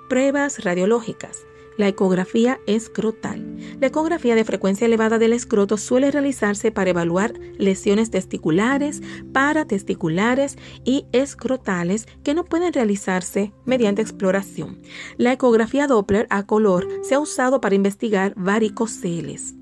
Pruebas 0.10 0.64
radiológicas. 0.64 1.46
La 1.78 1.88
ecografía 1.88 2.60
escrotal. 2.68 3.58
La 3.80 3.88
ecografía 3.88 4.36
de 4.36 4.46
frecuencia 4.46 4.86
elevada 4.86 5.18
del 5.18 5.34
escroto 5.34 5.78
suele 5.78 6.12
realizarse 6.12 6.72
para 6.72 6.92
evaluar 6.92 7.34
lesiones 7.58 8.12
testiculares, 8.12 9.02
paratesticulares 9.32 10.58
y 10.84 11.06
escrotales 11.12 12.08
que 12.24 12.34
no 12.34 12.46
pueden 12.46 12.74
realizarse 12.74 13.54
mediante 13.66 14.02
exploración. 14.02 14.82
La 15.18 15.34
ecografía 15.34 15.88
Doppler 15.88 16.28
a 16.30 16.46
color 16.46 16.88
se 17.04 17.16
ha 17.16 17.20
usado 17.20 17.62
para 17.62 17.76
investigar 17.76 18.34
varicoceles. 18.36 19.56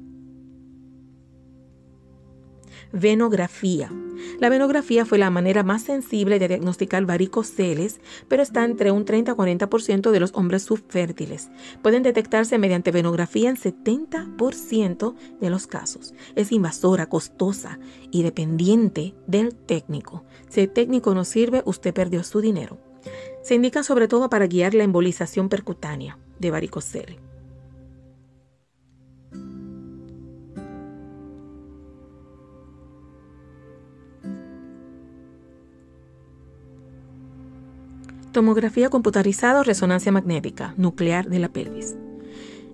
Venografía. 2.94 3.90
La 4.40 4.50
venografía 4.50 5.06
fue 5.06 5.18
la 5.18 5.30
manera 5.30 5.64
más 5.64 5.84
sensible 5.84 6.40
de 6.40 6.50
diagnosticar 6.50 7.06
varicoceles, 7.06 8.02
pero 8.28 8.44
está 8.44 8.66
entre 8.66 8.92
un 8.92 9.06
30 9.06 9.32
a 9.32 9.36
40% 9.36 10.12
de 10.12 10.20
los 10.20 10.32
hombres 10.34 10.64
subfértiles. 10.64 11.50
Pueden 11.82 12.04
detectarse 12.04 12.58
mediante 12.58 12.92
venografía 12.92 13.50
en 13.50 13.56
70% 13.56 15.16
de 15.40 15.50
los 15.50 15.68
casos. 15.68 16.14
Es 16.36 16.52
invasora, 16.52 17.08
costosa 17.08 17.80
y 18.12 18.24
dependiente 18.24 19.16
del 19.26 19.56
técnico. 19.56 20.26
Si 20.50 20.62
el 20.62 20.70
técnico 20.70 21.16
no 21.16 21.24
sirve, 21.24 21.64
usted 21.66 21.94
perdió 21.94 22.24
su 22.24 22.42
dinero. 22.42 22.78
Se 23.42 23.56
indica 23.56 23.84
sobre 23.84 24.08
todo 24.08 24.30
para 24.30 24.48
guiar 24.48 24.74
la 24.74 24.84
embolización 24.84 25.50
percutánea 25.50 26.20
de 26.40 26.52
varicoceles. 26.52 27.31
Tomografía 38.32 38.90
computarizada 38.90 39.60
o 39.60 39.64
resonancia 39.64 40.12
magnética 40.12 40.74
nuclear 40.78 41.30
de 41.30 41.40
la 41.40 41.50
pelvis. 41.50 41.96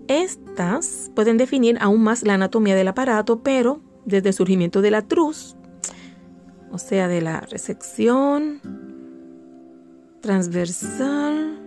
Estas 0.08 1.12
pueden 1.16 1.38
definir 1.38 1.78
aún 1.82 2.04
más 2.04 2.24
la 2.24 2.36
anatomía 2.36 2.76
del 2.76 2.88
aparato, 2.88 3.42
pero 3.44 3.82
desde 4.06 4.30
el 4.30 4.36
surgimiento 4.36 4.82
de 4.82 4.92
la 4.92 5.02
truz, 5.02 5.56
o 6.72 6.78
sea, 6.78 7.08
de 7.08 7.22
la 7.22 7.42
resección 7.42 8.62
transversal, 10.22 11.58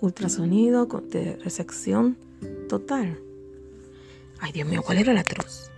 ultrasonido 0.00 0.86
de 1.10 1.36
resección 1.36 2.16
total. 2.68 3.18
Ay, 4.40 4.52
Dios 4.52 4.68
mío, 4.68 4.82
¿cuál 4.84 4.98
era 4.98 5.12
la 5.12 5.24
truz? 5.24 5.70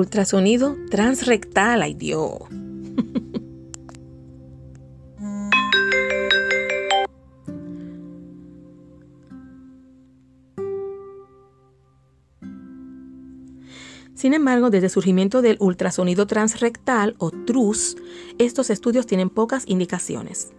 Ultrasonido 0.00 0.78
transrectal, 0.88 1.82
ay 1.82 1.92
Dios. 1.92 2.38
Sin 14.14 14.32
embargo, 14.32 14.70
desde 14.70 14.86
el 14.86 14.90
surgimiento 14.90 15.42
del 15.42 15.58
ultrasonido 15.60 16.26
transrectal 16.26 17.14
o 17.18 17.30
TRUS, 17.30 17.98
estos 18.38 18.70
estudios 18.70 19.06
tienen 19.06 19.28
pocas 19.28 19.64
indicaciones. 19.66 20.52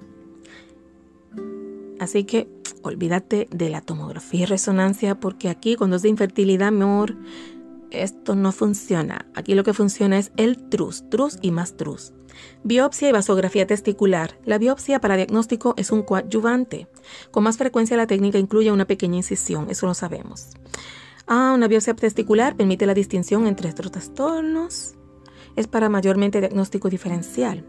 Así 2.00 2.26
que 2.26 2.48
olvídate 2.84 3.48
de 3.50 3.70
la 3.72 3.82
tomografía 3.82 4.42
y 4.42 4.46
resonancia 4.46 5.20
porque 5.20 5.50
aquí 5.50 5.76
cuando 5.76 5.96
es 5.96 6.04
de 6.04 6.10
infertilidad, 6.10 6.68
amor, 6.68 7.16
esto 7.92 8.36
no 8.36 8.52
funciona. 8.52 9.28
Aquí 9.36 9.54
lo 9.56 9.64
que 9.64 9.74
funciona 9.74 10.18
es 10.18 10.32
el 10.38 10.58
TRUS, 10.70 11.10
TRUS 11.10 11.38
y 11.42 11.52
más 11.52 11.78
TRUS. 11.78 12.14
Biopsia 12.64 13.10
y 13.10 13.12
vasografía 13.12 13.68
testicular. 13.68 14.38
La 14.46 14.58
biopsia 14.58 15.00
para 15.00 15.18
diagnóstico 15.18 15.74
es 15.78 15.92
un 15.92 16.04
coadyuvante. 16.04 16.88
Con 17.32 17.44
más 17.44 17.58
frecuencia 17.58 17.98
la 17.98 18.08
técnica 18.08 18.40
incluye 18.40 18.72
una 18.72 18.86
pequeña 18.86 19.18
incisión, 19.18 19.68
eso 19.70 19.86
lo 19.86 19.94
sabemos. 19.94 20.50
Ah, 21.28 21.54
una 21.56 21.68
biopsia 21.68 21.94
testicular 21.94 22.56
permite 22.56 22.86
la 22.86 22.94
distinción 22.94 23.48
entre 23.48 23.70
estos 23.70 23.92
trastornos. 23.92 24.96
Es 25.56 25.68
para 25.68 25.90
mayormente 25.90 26.40
diagnóstico 26.40 26.90
diferencial. 26.90 27.66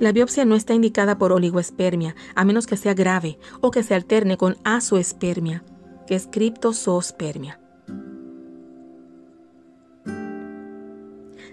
La 0.00 0.12
biopsia 0.12 0.44
no 0.44 0.54
está 0.54 0.74
indicada 0.74 1.18
por 1.18 1.32
oligoespermia, 1.32 2.14
a 2.36 2.44
menos 2.44 2.66
que 2.66 2.76
sea 2.76 2.94
grave 2.94 3.38
o 3.60 3.72
que 3.72 3.82
se 3.82 3.94
alterne 3.94 4.36
con 4.36 4.56
azoospermia, 4.62 5.64
que 6.06 6.14
es 6.14 6.28
criptozoospermia. 6.30 7.60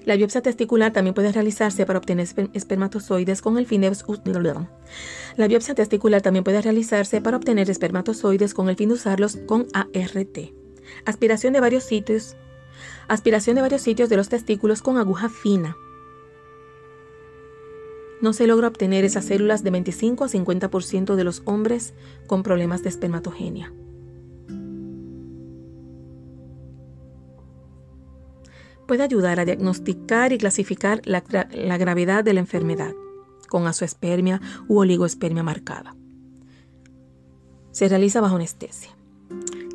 La 0.06 0.16
biopsia 0.16 0.42
testicular 0.42 0.94
también 0.94 1.16
puede 1.16 1.32
realizarse 1.32 1.88
para 1.88 1.98
obtener 1.98 2.28
espermatozoides 2.54 3.42
con 3.42 3.58
el 3.58 3.66
fin 3.66 3.82
de 3.82 3.92
La 5.36 5.48
biopsia 5.48 5.74
testicular 5.74 6.22
también 6.22 6.44
puede 6.44 6.62
realizarse 6.62 7.22
para 7.22 7.38
obtener 7.38 7.72
espermatozoides 7.72 8.54
con 8.54 8.70
el 8.70 8.76
fin 8.76 8.90
de 8.90 8.96
usarlos 8.96 9.40
con 9.48 9.66
ART. 9.74 10.38
Aspiración 11.06 11.54
de 11.54 11.60
varios 11.60 11.84
sitios. 11.84 12.36
Aspiración 13.08 13.56
de 13.56 13.64
varios 13.64 13.82
sitios 13.82 14.08
de 14.10 14.18
los 14.18 14.30
testículos 14.30 14.84
con 14.84 15.00
aguja 15.00 15.30
fina. 15.30 15.76
No 18.26 18.34
se 18.34 18.48
logra 18.48 18.68
obtener 18.68 19.06
esas 19.06 19.26
células 19.26 19.64
de 19.64 19.70
25 19.70 20.24
a 20.24 20.28
50% 20.28 21.14
de 21.14 21.24
los 21.24 21.44
hombres 21.46 21.94
con 22.26 22.42
problemas 22.42 22.82
de 22.82 22.90
espermatogenia. 22.90 23.72
puede 28.88 29.04
ayudar 29.04 29.40
a 29.40 29.46
diagnosticar 29.46 30.32
y 30.34 30.40
clasificar 30.40 31.04
la, 31.06 31.22
gravedad 31.78 32.24
de 32.24 32.34
la 32.34 32.40
enfermedad 32.40 32.94
con 33.48 33.68
azoospermia 33.68 34.42
u 34.68 34.80
oligoespermia 34.80 35.44
marcada. 35.44 35.96
Se 37.72 37.88
realiza 37.88 38.22
bajo 38.22 38.38
anestesia. 38.38 38.90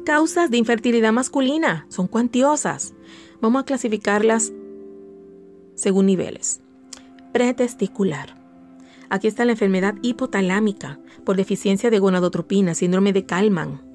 Causas 0.05 0.51
de 0.51 0.57
infertilidad 0.57 1.13
masculina 1.13 1.87
son 1.89 2.09
cuantiosas. 2.09 2.95
Vamos 3.41 3.63
a 3.63 3.65
clasificarlas 3.67 4.53
según 5.77 6.07
niveles. 6.07 6.61
Pretesticular. 7.33 8.40
Aquí 9.11 9.27
está 9.27 9.45
la 9.45 9.53
enfermedad 9.53 9.95
hipotalámica 10.03 10.99
por 11.25 11.37
deficiencia 11.37 11.91
de 11.91 11.99
gonadotropina, 11.99 12.75
síndrome 12.75 13.13
de 13.13 13.27
Kalman, 13.27 13.91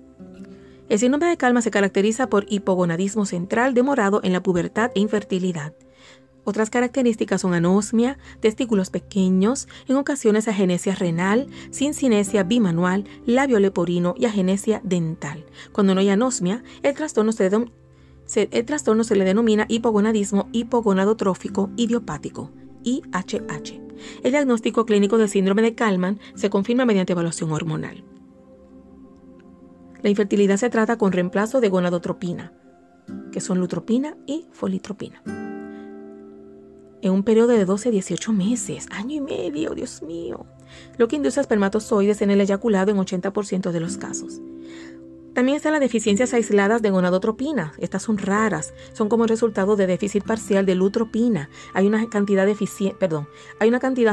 el 0.88 0.99
síndrome 0.99 1.25
de 1.25 1.38
calma 1.38 1.63
se 1.63 1.71
caracteriza 1.71 2.30
por 2.30 2.45
hipogonadismo 2.47 3.25
central 3.25 3.73
demorado 3.73 4.21
en 4.23 4.34
la 4.34 4.43
pubertad 4.43 4.91
e 4.93 4.99
infertilidad. 4.99 5.73
Otras 6.43 6.69
características 6.69 7.41
son 7.41 7.56
anosmia, 7.56 8.19
testículos 8.39 8.91
pequeños, 8.91 9.67
en 9.88 9.95
ocasiones 9.95 10.47
agenesia 10.47 10.93
renal, 10.93 11.47
sincinesia 11.71 12.43
bimanual, 12.43 13.06
labio 13.25 13.60
leporino 13.60 14.13
y 14.15 14.25
agenesia 14.25 14.80
dental. 14.84 15.43
Cuando 15.71 15.95
no 15.95 16.01
hay 16.01 16.10
anosmia, 16.10 16.63
el 16.84 16.93
trastorno 16.93 17.32
se 17.32 19.15
le 19.15 19.25
denomina 19.25 19.65
hipogonadismo 19.67 20.49
hipogonadotrófico 20.51 21.71
idiopático, 21.78 22.51
IHH. 22.86 23.82
El 24.24 24.32
diagnóstico 24.32 24.86
clínico 24.86 25.17
del 25.17 25.30
síndrome 25.30 25.62
de 25.62 25.76
Kalman 25.76 26.19
se 26.36 26.50
confirma 26.50 26.86
mediante 26.86 27.13
evaluación 27.13 27.52
hormonal. 27.52 28.06
La 30.02 30.10
infertilidad 30.10 30.58
se 30.58 30.69
trata 30.69 30.98
con 30.98 31.12
reemplazo 31.12 31.60
de 31.60 31.69
gonadotropina, 31.69 32.54
que 33.32 33.41
son 33.41 33.60
lutropina 33.60 34.15
y 34.26 34.45
folitropina. 34.52 35.21
En 37.02 37.12
un 37.12 37.24
periodo 37.24 37.50
de 37.50 37.65
12 37.65 37.89
a 37.89 37.91
18 37.91 38.34
meses, 38.34 38.88
año 38.91 39.15
y 39.15 39.21
medio, 39.21 39.76
Dios 39.76 40.02
mío, 40.02 40.45
lo 40.98 41.08
que 41.08 41.15
induce 41.15 41.41
espermatozoides 41.41 42.21
en 42.21 42.32
el 42.32 42.41
eyaculado 42.41 42.91
en 42.91 42.98
80% 42.98 43.71
de 43.71 43.80
los 43.80 43.98
casos. 43.98 44.41
También 45.36 45.58
están 45.58 45.74
las 45.74 45.82
deficiencias 45.82 46.34
aisladas 46.34 46.82
de 46.82 46.91
gonadotropina. 46.91 47.74
Estas 47.78 48.04
son 48.04 48.17
raras, 48.17 48.74
son 48.93 49.10
como 49.10 49.28
resultado 49.28 49.76
de 49.76 49.86
déficit 49.86 50.24
parcial 50.24 50.65
de 50.65 50.76
lutropina. 50.76 51.50
Hay 51.74 51.88
una 51.88 52.08
cantidad 52.08 52.45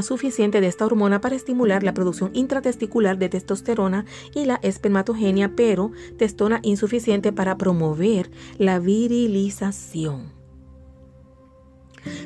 suficiente 0.03 0.61
de 0.61 0.67
esta 0.67 0.85
hormona 0.85 1.21
para 1.21 1.37
estimular 1.37 1.85
la 1.85 1.95
producción 1.95 2.33
intratesticular 2.35 3.19
de 3.19 3.29
testosterona 3.29 4.05
y 4.35 4.47
la 4.47 4.59
espermatogenia, 4.65 5.55
pero 5.55 5.93
testona 6.19 6.59
insuficiente 6.65 7.33
para 7.33 7.57
promover 7.57 8.29
la 8.59 8.81
virilización. 8.81 10.33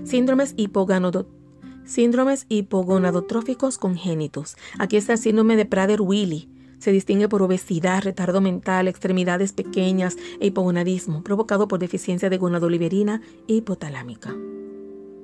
Síndromes 0.05 0.55
Síndromes 1.85 2.47
hipogonadotróficos 2.49 3.77
congénitos. 3.77 4.57
Aquí 4.79 4.97
está 4.97 5.13
el 5.13 5.19
síndrome 5.19 5.57
de 5.57 5.67
Prader-Willi 5.67 6.56
se 6.79 6.93
distingue 6.93 7.29
por 7.29 7.43
obesidad, 7.43 8.03
retardo 8.03 8.41
mental, 8.41 8.89
extremidades 8.89 9.53
pequeñas 9.53 10.17
e 10.41 10.47
hipogonadismo 10.47 11.23
provocado 11.23 11.69
por 11.69 11.79
deficiencia 11.79 12.31
de 12.31 12.39
gonadoliberina 12.39 13.23
hipotalámica. 13.47 14.35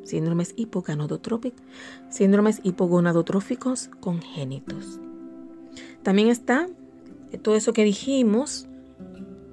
Síndromes 0.05 0.55
hipogonadotróficos, 0.57 1.63
síndromes 2.11 2.61
hipogonadotróficos 2.65 3.91
congénitos. 4.01 4.99
También 6.03 6.29
está 6.29 6.69
eh, 7.31 7.39
todo 7.39 7.55
eso 7.55 7.73
que 7.73 7.85
dijimos 7.85 8.67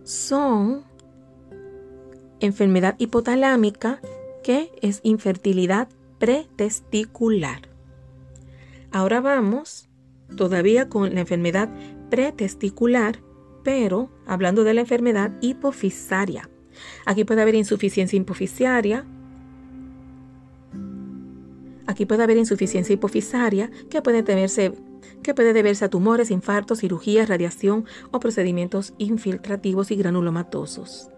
son 0.04 0.84
enfermedad 2.40 2.96
hipotalámica 2.98 4.00
que 4.44 4.72
es 4.82 5.02
infertilidad 5.04 5.90
pretesticular. 6.18 7.70
Ahora 8.92 9.22
vamos 9.22 9.89
todavía 10.36 10.90
con 10.90 11.14
la 11.14 11.22
enfermedad 11.22 11.70
pretesticular, 12.10 13.22
pero 13.64 14.10
hablando 14.26 14.64
de 14.64 14.74
la 14.74 14.82
enfermedad 14.82 15.32
hipofisaria. 15.42 16.50
Aquí 17.06 17.24
puede 17.24 17.42
haber 17.42 17.56
insuficiencia 17.56 18.18
hipofisaria. 18.18 19.06
Aquí 21.86 22.06
puede 22.06 22.24
haber 22.24 22.38
insuficiencia 22.38 22.94
hipofisaria 22.94 23.72
que 23.90 24.02
puede 24.02 24.24
que 25.24 25.34
puede 25.34 25.54
deberse 25.54 25.86
a 25.86 25.90
tumores, 25.90 26.32
infartos, 26.32 26.80
cirugías, 26.80 27.28
radiación 27.28 27.86
o 28.12 28.20
procedimientos 28.20 28.94
infiltrativos 28.98 29.92
y 29.92 29.96
granulomatosos. 29.96 31.10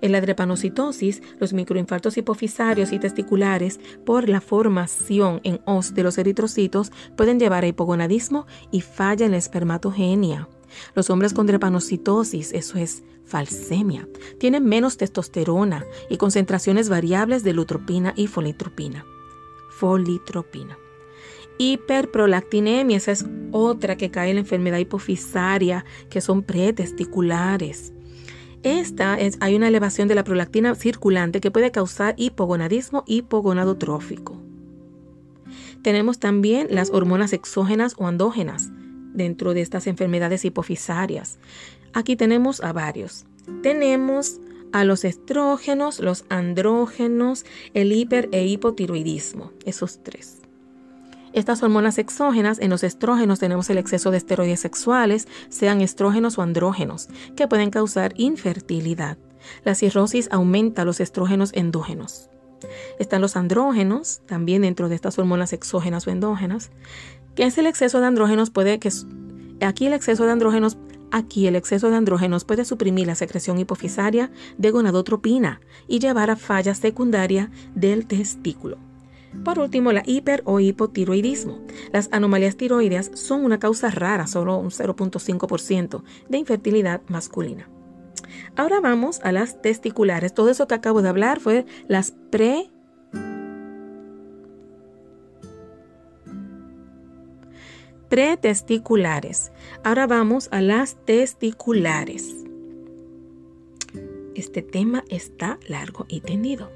En 0.00 0.12
la 0.12 0.20
drepanocitosis, 0.20 1.22
los 1.38 1.52
microinfartos 1.52 2.16
hipofisarios 2.16 2.92
y 2.92 2.98
testiculares 2.98 3.80
por 4.04 4.28
la 4.28 4.40
formación 4.40 5.40
en 5.44 5.60
os 5.64 5.94
de 5.94 6.02
los 6.02 6.18
eritrocitos 6.18 6.92
pueden 7.16 7.40
llevar 7.40 7.64
a 7.64 7.68
hipogonadismo 7.68 8.46
y 8.70 8.80
falla 8.80 9.26
en 9.26 9.32
la 9.32 9.38
espermatogenia. 9.38 10.48
Los 10.94 11.10
hombres 11.10 11.32
con 11.32 11.46
drepanocitosis, 11.46 12.52
eso 12.52 12.78
es 12.78 13.02
falsemia, 13.24 14.08
tienen 14.38 14.64
menos 14.64 14.96
testosterona 14.96 15.84
y 16.08 16.16
concentraciones 16.16 16.88
variables 16.88 17.42
de 17.42 17.52
lutropina 17.52 18.12
y 18.16 18.26
folitropina. 18.26 19.04
Folitropina. 19.70 20.78
Hiperprolactinemia, 21.58 22.98
esa 22.98 23.12
es 23.12 23.24
otra 23.50 23.96
que 23.96 24.10
cae 24.10 24.30
en 24.30 24.36
la 24.36 24.40
enfermedad 24.40 24.78
hipofisaria, 24.78 25.84
que 26.10 26.20
son 26.20 26.42
pretesticulares. 26.42 27.92
Esta 28.66 29.14
es, 29.14 29.38
hay 29.38 29.54
una 29.54 29.68
elevación 29.68 30.08
de 30.08 30.16
la 30.16 30.24
prolactina 30.24 30.74
circulante 30.74 31.40
que 31.40 31.52
puede 31.52 31.70
causar 31.70 32.16
hipogonadismo 32.16 33.04
hipogonadotrófico. 33.06 34.42
Tenemos 35.82 36.18
también 36.18 36.66
las 36.72 36.90
hormonas 36.90 37.32
exógenas 37.32 37.94
o 37.96 38.08
endógenas 38.08 38.70
dentro 39.14 39.54
de 39.54 39.60
estas 39.60 39.86
enfermedades 39.86 40.44
hipofisarias. 40.44 41.38
Aquí 41.92 42.16
tenemos 42.16 42.60
a 42.60 42.72
varios. 42.72 43.26
Tenemos 43.62 44.40
a 44.72 44.82
los 44.82 45.04
estrógenos, 45.04 46.00
los 46.00 46.24
andrógenos, 46.28 47.46
el 47.72 47.92
hiper 47.92 48.28
e 48.32 48.48
hipotiroidismo, 48.48 49.52
esos 49.64 50.02
tres. 50.02 50.38
Estas 51.32 51.62
hormonas 51.62 51.98
exógenas, 51.98 52.58
en 52.60 52.70
los 52.70 52.82
estrógenos 52.82 53.38
tenemos 53.38 53.68
el 53.70 53.78
exceso 53.78 54.10
de 54.10 54.18
esteroides 54.18 54.60
sexuales, 54.60 55.28
sean 55.48 55.80
estrógenos 55.80 56.38
o 56.38 56.42
andrógenos, 56.42 57.08
que 57.36 57.48
pueden 57.48 57.70
causar 57.70 58.14
infertilidad. 58.16 59.18
La 59.64 59.74
cirrosis 59.74 60.28
aumenta 60.32 60.84
los 60.84 61.00
estrógenos 61.00 61.50
endógenos. 61.52 62.30
Están 62.98 63.20
los 63.20 63.36
andrógenos, 63.36 64.22
también 64.26 64.62
dentro 64.62 64.88
de 64.88 64.94
estas 64.94 65.18
hormonas 65.18 65.52
exógenas 65.52 66.06
o 66.06 66.10
endógenas, 66.10 66.70
que 67.34 67.44
es 67.44 67.58
el 67.58 67.66
exceso 67.66 68.00
de 68.00 68.06
andrógenos 68.06 68.50
puede 68.50 68.78
que 68.78 68.90
aquí 69.60 69.86
el 69.86 69.92
exceso 69.92 70.24
de 70.24 70.32
andrógenos 70.32 70.78
Aquí 71.12 71.46
el 71.46 71.56
exceso 71.56 71.88
de 71.88 71.96
andrógenos 71.96 72.44
puede 72.44 72.64
suprimir 72.64 73.06
la 73.06 73.14
secreción 73.14 73.58
hipofisaria 73.58 74.30
de 74.58 74.70
gonadotropina 74.70 75.60
y 75.86 76.00
llevar 76.00 76.30
a 76.30 76.36
falla 76.36 76.74
secundaria 76.74 77.50
del 77.74 78.06
testículo. 78.06 78.85
Por 79.44 79.58
último, 79.58 79.92
la 79.92 80.02
hiper 80.06 80.42
o 80.44 80.60
hipotiroidismo. 80.60 81.60
Las 81.92 82.08
anomalías 82.12 82.56
tiroideas 82.56 83.10
son 83.14 83.44
una 83.44 83.58
causa 83.58 83.90
rara, 83.90 84.26
solo 84.26 84.56
un 84.58 84.70
0.5% 84.70 86.02
de 86.28 86.38
infertilidad 86.38 87.02
masculina. 87.08 87.68
Ahora 88.56 88.80
vamos 88.80 89.20
a 89.22 89.32
las 89.32 89.60
testiculares. 89.60 90.34
Todo 90.34 90.50
eso 90.50 90.66
que 90.66 90.74
acabo 90.74 91.02
de 91.02 91.08
hablar 91.08 91.40
fue 91.40 91.66
las 91.88 92.12
pre 92.30 92.70
pretesticulares. 98.08 99.52
Ahora 99.84 100.06
vamos 100.06 100.48
a 100.52 100.60
las 100.60 100.96
testiculares. 101.04 102.46
Este 104.34 104.62
tema 104.62 105.02
está 105.08 105.58
largo 105.66 106.06
y 106.08 106.20
tendido. 106.20 106.75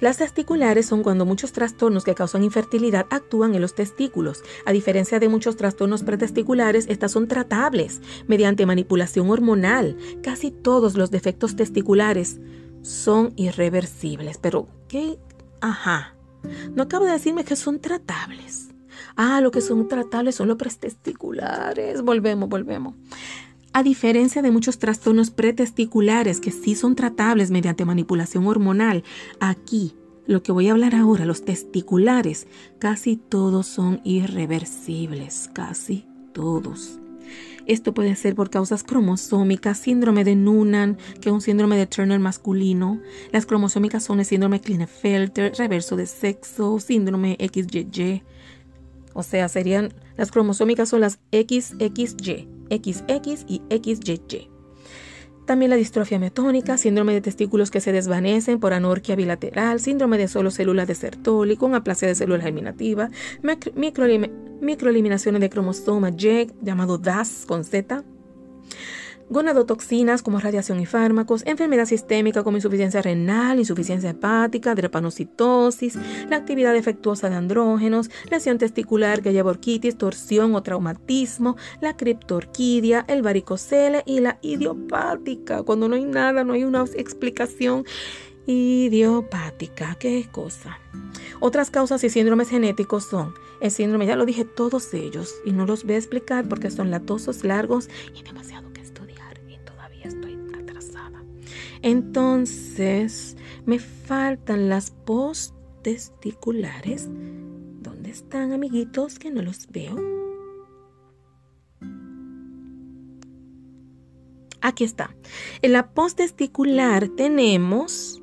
Las 0.00 0.18
testiculares 0.18 0.86
son 0.86 1.02
cuando 1.02 1.24
muchos 1.24 1.52
trastornos 1.52 2.04
que 2.04 2.14
causan 2.14 2.44
infertilidad 2.44 3.06
actúan 3.10 3.54
en 3.54 3.60
los 3.60 3.74
testículos. 3.74 4.42
A 4.66 4.72
diferencia 4.72 5.18
de 5.18 5.28
muchos 5.28 5.56
trastornos 5.56 6.02
pretesticulares, 6.02 6.86
estas 6.88 7.12
son 7.12 7.28
tratables 7.28 8.00
mediante 8.26 8.66
manipulación 8.66 9.30
hormonal. 9.30 9.96
Casi 10.22 10.50
todos 10.50 10.96
los 10.96 11.10
defectos 11.10 11.56
testiculares 11.56 12.40
son 12.82 13.32
irreversibles. 13.36 14.38
Pero, 14.38 14.68
¿qué? 14.88 15.18
Ajá. 15.60 16.14
No 16.74 16.82
acabo 16.82 17.06
de 17.06 17.12
decirme 17.12 17.44
que 17.44 17.56
son 17.56 17.80
tratables. 17.80 18.68
Ah, 19.16 19.40
lo 19.40 19.50
que 19.50 19.60
son 19.60 19.88
tratables 19.88 20.34
son 20.34 20.48
los 20.48 20.56
pretesticulares. 20.56 22.02
Volvemos, 22.02 22.48
volvemos. 22.48 22.94
A 23.76 23.82
diferencia 23.82 24.40
de 24.40 24.52
muchos 24.52 24.78
trastornos 24.78 25.32
pretesticulares 25.32 26.40
que 26.40 26.52
sí 26.52 26.76
son 26.76 26.94
tratables 26.94 27.50
mediante 27.50 27.84
manipulación 27.84 28.46
hormonal, 28.46 29.02
aquí 29.40 29.96
lo 30.28 30.44
que 30.44 30.52
voy 30.52 30.68
a 30.68 30.70
hablar 30.70 30.94
ahora, 30.94 31.24
los 31.24 31.44
testiculares, 31.44 32.46
casi 32.78 33.16
todos 33.16 33.66
son 33.66 34.00
irreversibles, 34.04 35.50
casi 35.52 36.06
todos. 36.32 37.00
Esto 37.66 37.92
puede 37.94 38.14
ser 38.14 38.36
por 38.36 38.48
causas 38.48 38.84
cromosómicas, 38.84 39.76
síndrome 39.78 40.22
de 40.22 40.36
Noonan, 40.36 40.96
que 41.20 41.30
es 41.30 41.32
un 41.32 41.40
síndrome 41.40 41.76
de 41.76 41.88
Turner 41.88 42.20
masculino. 42.20 43.00
Las 43.32 43.44
cromosómicas 43.44 44.04
son 44.04 44.20
el 44.20 44.24
síndrome 44.24 44.60
Klinefelter, 44.60 45.52
reverso 45.58 45.96
de 45.96 46.06
sexo, 46.06 46.78
síndrome 46.78 47.36
XYY. 47.40 48.22
O 49.14 49.24
sea, 49.24 49.48
serían, 49.48 49.92
las 50.16 50.30
cromosómicas 50.30 50.90
son 50.90 51.00
las 51.00 51.18
XXY. 51.32 52.53
XX 52.70 53.44
y 53.48 53.62
XYY. 53.70 54.50
También 55.46 55.70
la 55.70 55.76
distrofia 55.76 56.18
metónica, 56.18 56.78
síndrome 56.78 57.12
de 57.12 57.20
testículos 57.20 57.70
que 57.70 57.82
se 57.82 57.92
desvanecen 57.92 58.60
por 58.60 58.72
anorquia 58.72 59.14
bilateral, 59.14 59.78
síndrome 59.78 60.16
de 60.16 60.26
solo 60.26 60.50
células 60.50 60.88
de 60.88 60.94
Sertoli 60.94 61.56
con 61.56 61.74
aplasia 61.74 62.08
de 62.08 62.14
células 62.14 62.44
germinativas, 62.44 63.10
microeliminaciones 64.62 65.40
de 65.42 65.50
cromosoma 65.50 66.10
Y, 66.10 66.50
llamado 66.62 66.96
DAS 66.96 67.44
con 67.46 67.64
Z, 67.64 68.04
gonadotoxinas 69.28 70.22
como 70.22 70.38
radiación 70.38 70.80
y 70.80 70.86
fármacos, 70.86 71.42
enfermedad 71.46 71.86
sistémica 71.86 72.42
como 72.42 72.56
insuficiencia 72.56 73.02
renal, 73.02 73.58
insuficiencia 73.58 74.10
hepática, 74.10 74.74
drepanocitosis, 74.74 75.96
la 76.28 76.36
actividad 76.36 76.72
defectuosa 76.72 77.30
de 77.30 77.36
andrógenos, 77.36 78.10
lesión 78.30 78.58
testicular 78.58 79.22
que 79.22 79.32
lleva 79.32 79.50
orquitis, 79.50 79.96
torsión 79.96 80.54
o 80.54 80.62
traumatismo, 80.62 81.56
la 81.80 81.96
criptorquidia, 81.96 83.04
el 83.08 83.22
varicocele 83.22 84.02
y 84.06 84.20
la 84.20 84.38
idiopática. 84.42 85.62
Cuando 85.62 85.88
no 85.88 85.96
hay 85.96 86.04
nada, 86.04 86.44
no 86.44 86.52
hay 86.52 86.64
una 86.64 86.84
explicación 86.94 87.84
idiopática. 88.46 89.96
¿Qué 89.98 90.28
cosa? 90.30 90.78
Otras 91.40 91.70
causas 91.70 92.04
y 92.04 92.10
síndromes 92.10 92.50
genéticos 92.50 93.04
son 93.04 93.34
el 93.60 93.70
síndrome, 93.70 94.06
ya 94.06 94.16
lo 94.16 94.26
dije, 94.26 94.44
todos 94.44 94.92
ellos, 94.92 95.34
y 95.44 95.52
no 95.52 95.64
los 95.66 95.84
voy 95.84 95.94
a 95.94 95.98
explicar 95.98 96.46
porque 96.48 96.70
son 96.70 96.90
latosos, 96.90 97.44
largos 97.44 97.88
y 98.14 98.22
demasiado 98.22 98.68
Entonces, 101.84 103.36
me 103.66 103.78
faltan 103.78 104.70
las 104.70 104.90
posttesticulares. 104.90 107.10
¿Dónde 107.10 108.08
están, 108.08 108.54
amiguitos, 108.54 109.18
que 109.18 109.30
no 109.30 109.42
los 109.42 109.68
veo? 109.70 109.94
Aquí 114.62 114.84
está. 114.84 115.14
En 115.60 115.74
la 115.74 115.92
posttesticular 115.92 117.08
tenemos 117.08 118.22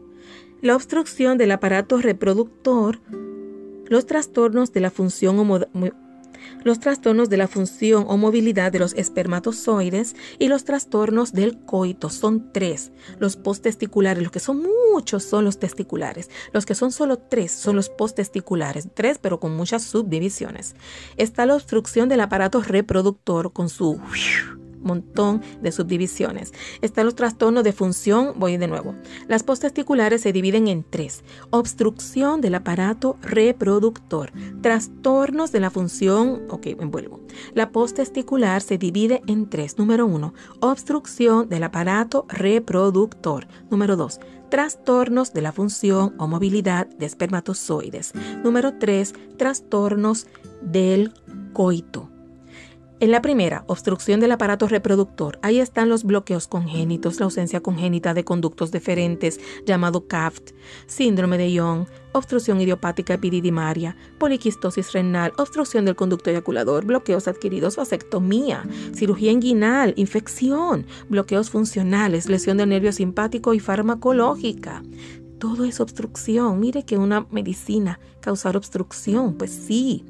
la 0.63 0.75
obstrucción 0.75 1.37
del 1.37 1.51
aparato 1.51 1.99
reproductor, 1.99 2.99
los 3.85 4.07
trastornos 4.07 4.73
de 4.73 4.79
la 4.79 4.89
función 4.89 5.37
los 6.63 6.79
trastornos 6.79 7.29
de 7.29 7.37
la 7.37 7.47
función 7.47 8.05
o 8.07 8.17
movilidad 8.17 8.71
de 8.71 8.79
los 8.79 8.93
espermatozoides 8.93 10.15
y 10.39 10.47
los 10.47 10.63
trastornos 10.63 11.33
del 11.33 11.59
coito. 11.59 12.09
Son 12.09 12.51
tres. 12.51 12.91
Los 13.19 13.37
posttesticulares, 13.37 14.23
los 14.23 14.31
que 14.31 14.39
son 14.39 14.65
muchos 14.91 15.23
son 15.23 15.45
los 15.45 15.59
testiculares. 15.59 16.29
Los 16.53 16.65
que 16.65 16.75
son 16.75 16.91
solo 16.91 17.17
tres 17.17 17.51
son 17.51 17.75
los 17.75 17.89
posttesticulares. 17.89 18.87
Tres, 18.93 19.17
pero 19.17 19.39
con 19.39 19.55
muchas 19.55 19.83
subdivisiones. 19.83 20.75
Está 21.17 21.45
la 21.45 21.55
obstrucción 21.55 22.09
del 22.09 22.21
aparato 22.21 22.61
reproductor 22.61 23.53
con 23.53 23.69
su 23.69 23.99
montón 24.83 25.41
de 25.61 25.71
subdivisiones. 25.71 26.53
Están 26.81 27.05
los 27.05 27.15
trastornos 27.15 27.63
de 27.63 27.73
función, 27.73 28.33
voy 28.37 28.57
de 28.57 28.67
nuevo. 28.67 28.95
Las 29.27 29.43
posttesticulares 29.43 30.21
se 30.21 30.33
dividen 30.33 30.67
en 30.67 30.83
tres. 30.83 31.23
Obstrucción 31.49 32.41
del 32.41 32.55
aparato 32.55 33.17
reproductor. 33.21 34.31
Trastornos 34.61 35.51
de 35.51 35.59
la 35.59 35.69
función, 35.69 36.43
ok, 36.49 36.67
envuelvo. 36.79 37.21
La 37.53 37.71
posttesticular 37.71 38.61
se 38.61 38.77
divide 38.77 39.21
en 39.27 39.49
tres. 39.49 39.77
Número 39.77 40.05
uno, 40.05 40.33
obstrucción 40.59 41.49
del 41.49 41.63
aparato 41.63 42.25
reproductor. 42.29 43.47
Número 43.69 43.95
dos, 43.95 44.19
trastornos 44.49 45.33
de 45.33 45.41
la 45.41 45.51
función 45.51 46.13
o 46.17 46.27
movilidad 46.27 46.87
de 46.87 47.05
espermatozoides. 47.05 48.13
Número 48.43 48.77
tres, 48.77 49.13
trastornos 49.37 50.27
del 50.61 51.13
coito. 51.53 52.10
En 53.01 53.09
la 53.09 53.23
primera, 53.23 53.63
obstrucción 53.65 54.19
del 54.19 54.31
aparato 54.31 54.67
reproductor, 54.67 55.39
ahí 55.41 55.59
están 55.59 55.89
los 55.89 56.03
bloqueos 56.03 56.47
congénitos, 56.47 57.19
la 57.19 57.25
ausencia 57.25 57.59
congénita 57.59 58.13
de 58.13 58.23
conductos 58.23 58.69
deferentes, 58.69 59.39
llamado 59.65 60.05
CAFT, 60.05 60.51
síndrome 60.85 61.39
de 61.39 61.51
Young, 61.51 61.87
obstrucción 62.11 62.61
idiopática 62.61 63.15
epididimaria, 63.15 63.97
poliquistosis 64.19 64.93
renal, 64.93 65.33
obstrucción 65.39 65.83
del 65.83 65.95
conducto 65.95 66.29
eyaculador, 66.29 66.85
bloqueos 66.85 67.27
adquiridos, 67.27 67.75
vasectomía, 67.75 68.69
cirugía 68.93 69.31
inguinal, 69.31 69.95
infección, 69.97 70.85
bloqueos 71.09 71.49
funcionales, 71.49 72.29
lesión 72.29 72.57
del 72.57 72.69
nervio 72.69 72.91
simpático 72.91 73.55
y 73.55 73.59
farmacológica. 73.59 74.83
todo 75.39 75.65
es 75.65 75.79
obstrucción. 75.79 76.59
Mire 76.59 76.85
que 76.85 76.99
una 76.99 77.25
medicina 77.31 77.99
causar 78.19 78.55
obstrucción, 78.55 79.33
pues 79.39 79.49
sí. 79.49 80.05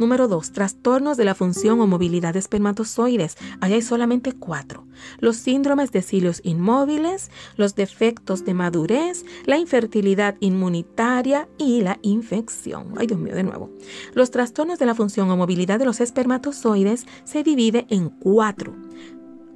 Número 0.00 0.28
2. 0.28 0.52
Trastornos 0.52 1.18
de 1.18 1.26
la 1.26 1.34
función 1.34 1.78
o 1.78 1.86
movilidad 1.86 2.32
de 2.32 2.38
espermatozoides. 2.38 3.36
Ahí 3.60 3.74
hay 3.74 3.82
solamente 3.82 4.32
cuatro. 4.32 4.86
Los 5.18 5.36
síndromes 5.36 5.92
de 5.92 6.00
cilios 6.00 6.40
inmóviles, 6.42 7.30
los 7.56 7.74
defectos 7.74 8.46
de 8.46 8.54
madurez, 8.54 9.26
la 9.44 9.58
infertilidad 9.58 10.36
inmunitaria 10.40 11.50
y 11.58 11.82
la 11.82 11.98
infección. 12.00 12.94
Ay, 12.96 13.08
Dios 13.08 13.20
mío, 13.20 13.34
de 13.34 13.42
nuevo. 13.42 13.68
Los 14.14 14.30
trastornos 14.30 14.78
de 14.78 14.86
la 14.86 14.94
función 14.94 15.30
o 15.30 15.36
movilidad 15.36 15.78
de 15.78 15.84
los 15.84 16.00
espermatozoides 16.00 17.04
se 17.24 17.42
divide 17.42 17.84
en 17.90 18.08
cuatro. 18.08 18.74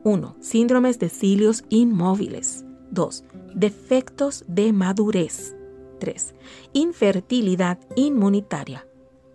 1. 0.03 0.37
Síndromes 0.41 0.99
de 0.99 1.09
cilios 1.09 1.65
inmóviles. 1.71 2.67
2. 2.91 3.25
Defectos 3.55 4.45
de 4.47 4.75
madurez. 4.75 5.57
3. 6.01 6.35
Infertilidad 6.75 7.79
inmunitaria. 7.97 8.87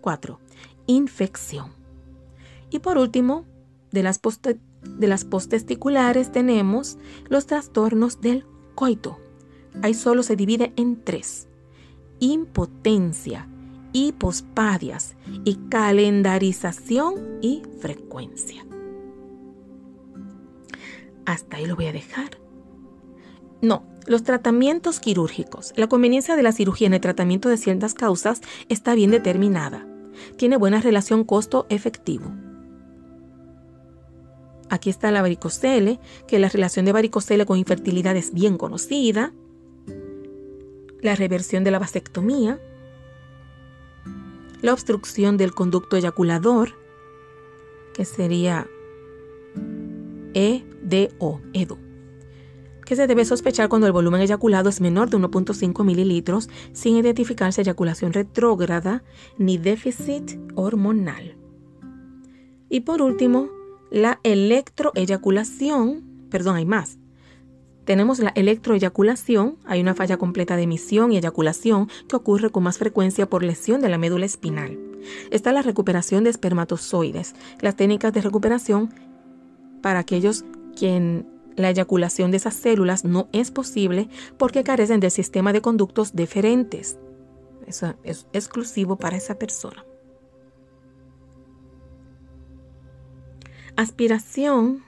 4 0.02 0.38
infección. 0.90 1.72
Y 2.70 2.80
por 2.80 2.98
último, 2.98 3.44
de 3.92 4.02
las, 4.02 4.20
de 4.22 5.06
las 5.06 5.24
posttesticulares 5.24 6.32
tenemos 6.32 6.98
los 7.28 7.46
trastornos 7.46 8.20
del 8.20 8.44
coito. 8.74 9.18
Ahí 9.82 9.94
solo 9.94 10.22
se 10.22 10.36
divide 10.36 10.72
en 10.76 11.02
tres. 11.02 11.48
Impotencia, 12.18 13.48
hipospadias 13.92 15.16
y 15.44 15.56
calendarización 15.68 17.38
y 17.40 17.62
frecuencia. 17.80 18.66
Hasta 21.24 21.56
ahí 21.56 21.66
lo 21.66 21.76
voy 21.76 21.86
a 21.86 21.92
dejar. 21.92 22.40
No, 23.62 23.84
los 24.06 24.24
tratamientos 24.24 25.00
quirúrgicos. 25.00 25.72
La 25.76 25.88
conveniencia 25.88 26.34
de 26.34 26.42
la 26.42 26.52
cirugía 26.52 26.88
en 26.88 26.94
el 26.94 27.00
tratamiento 27.00 27.48
de 27.48 27.58
ciertas 27.58 27.94
causas 27.94 28.40
está 28.68 28.94
bien 28.94 29.10
determinada 29.10 29.86
tiene 30.36 30.56
buena 30.56 30.80
relación 30.80 31.24
costo-efectivo. 31.24 32.30
Aquí 34.68 34.88
está 34.88 35.10
la 35.10 35.22
varicocele, 35.22 35.98
que 36.28 36.38
la 36.38 36.48
relación 36.48 36.84
de 36.84 36.92
varicocele 36.92 37.44
con 37.44 37.58
infertilidad 37.58 38.16
es 38.16 38.32
bien 38.32 38.56
conocida. 38.56 39.32
La 41.00 41.16
reversión 41.16 41.64
de 41.64 41.72
la 41.72 41.78
vasectomía. 41.78 42.60
La 44.62 44.72
obstrucción 44.72 45.36
del 45.36 45.54
conducto 45.54 45.96
eyaculador, 45.96 46.76
que 47.94 48.04
sería 48.04 48.68
EDO, 50.34 51.40
EDO 51.52 51.89
que 52.90 52.96
se 52.96 53.06
debe 53.06 53.24
sospechar 53.24 53.68
cuando 53.68 53.86
el 53.86 53.92
volumen 53.92 54.20
eyaculado 54.20 54.68
es 54.68 54.80
menor 54.80 55.10
de 55.10 55.16
1.5 55.16 55.84
mililitros 55.84 56.50
sin 56.72 56.96
identificarse 56.96 57.60
eyaculación 57.60 58.12
retrógrada 58.12 59.04
ni 59.38 59.58
déficit 59.58 60.40
hormonal. 60.56 61.36
Y 62.68 62.80
por 62.80 63.00
último, 63.00 63.48
la 63.92 64.18
electroeyaculación, 64.24 66.02
perdón, 66.30 66.56
hay 66.56 66.64
más. 66.64 66.98
Tenemos 67.84 68.18
la 68.18 68.30
electroeyaculación, 68.30 69.58
hay 69.66 69.80
una 69.80 69.94
falla 69.94 70.16
completa 70.16 70.56
de 70.56 70.62
emisión 70.62 71.12
y 71.12 71.16
eyaculación 71.16 71.88
que 72.08 72.16
ocurre 72.16 72.50
con 72.50 72.64
más 72.64 72.78
frecuencia 72.78 73.30
por 73.30 73.44
lesión 73.44 73.80
de 73.80 73.88
la 73.88 73.98
médula 73.98 74.26
espinal. 74.26 74.76
Está 75.30 75.52
la 75.52 75.62
recuperación 75.62 76.24
de 76.24 76.30
espermatozoides. 76.30 77.36
Las 77.60 77.76
técnicas 77.76 78.12
de 78.12 78.22
recuperación 78.22 78.92
para 79.80 80.00
aquellos 80.00 80.44
quien 80.76 81.39
la 81.56 81.70
eyaculación 81.70 82.30
de 82.30 82.38
esas 82.38 82.54
células 82.54 83.04
no 83.04 83.28
es 83.32 83.50
posible 83.50 84.08
porque 84.38 84.64
carecen 84.64 85.00
del 85.00 85.10
sistema 85.10 85.52
de 85.52 85.60
conductos 85.60 86.14
deferentes. 86.14 86.98
Eso 87.66 87.94
es 88.02 88.26
exclusivo 88.32 88.96
para 88.96 89.16
esa 89.16 89.38
persona. 89.38 89.84
Aspiración 93.76 94.82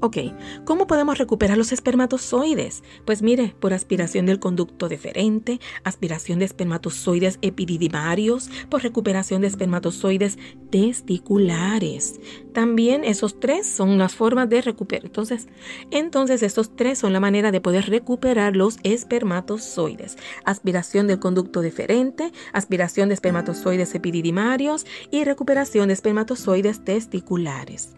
Ok, 0.00 0.18
¿cómo 0.66 0.86
podemos 0.86 1.16
recuperar 1.16 1.56
los 1.56 1.72
espermatozoides? 1.72 2.82
Pues 3.06 3.22
mire, 3.22 3.54
por 3.58 3.72
aspiración 3.72 4.26
del 4.26 4.38
conducto 4.38 4.90
deferente, 4.90 5.58
aspiración 5.84 6.38
de 6.38 6.44
espermatozoides 6.44 7.38
epididimarios, 7.40 8.50
por 8.68 8.82
recuperación 8.82 9.40
de 9.40 9.46
espermatozoides 9.46 10.36
testiculares. 10.70 12.20
También 12.52 13.04
esos 13.04 13.40
tres 13.40 13.66
son 13.66 13.96
las 13.96 14.14
formas 14.14 14.50
de 14.50 14.60
recuperar. 14.60 15.06
Entonces, 15.06 15.48
entonces 15.90 16.42
tres 16.76 16.98
son 16.98 17.14
la 17.14 17.20
manera 17.20 17.50
de 17.50 17.62
poder 17.62 17.88
recuperar 17.88 18.54
los 18.54 18.78
espermatozoides. 18.82 20.18
Aspiración 20.44 21.06
del 21.06 21.20
conducto 21.20 21.62
deferente, 21.62 22.32
aspiración 22.52 23.08
de 23.08 23.14
espermatozoides 23.14 23.94
epididimarios 23.94 24.84
y 25.10 25.24
recuperación 25.24 25.88
de 25.88 25.94
espermatozoides 25.94 26.84
testiculares 26.84 27.96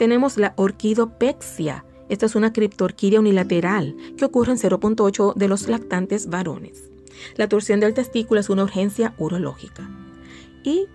tenemos 0.00 0.38
la 0.38 0.54
orquidopexia. 0.56 1.84
Esta 2.08 2.24
es 2.24 2.34
una 2.34 2.54
criptorquidia 2.54 3.20
unilateral 3.20 3.94
que 4.16 4.24
ocurre 4.24 4.52
en 4.52 4.58
0.8 4.58 5.34
de 5.34 5.46
los 5.46 5.68
lactantes 5.68 6.30
varones. 6.30 6.90
La 7.36 7.50
torsión 7.50 7.80
del 7.80 7.92
testículo 7.92 8.40
es 8.40 8.48
una 8.48 8.62
urgencia 8.62 9.12
urológica. 9.18 9.90
Y 10.64 10.86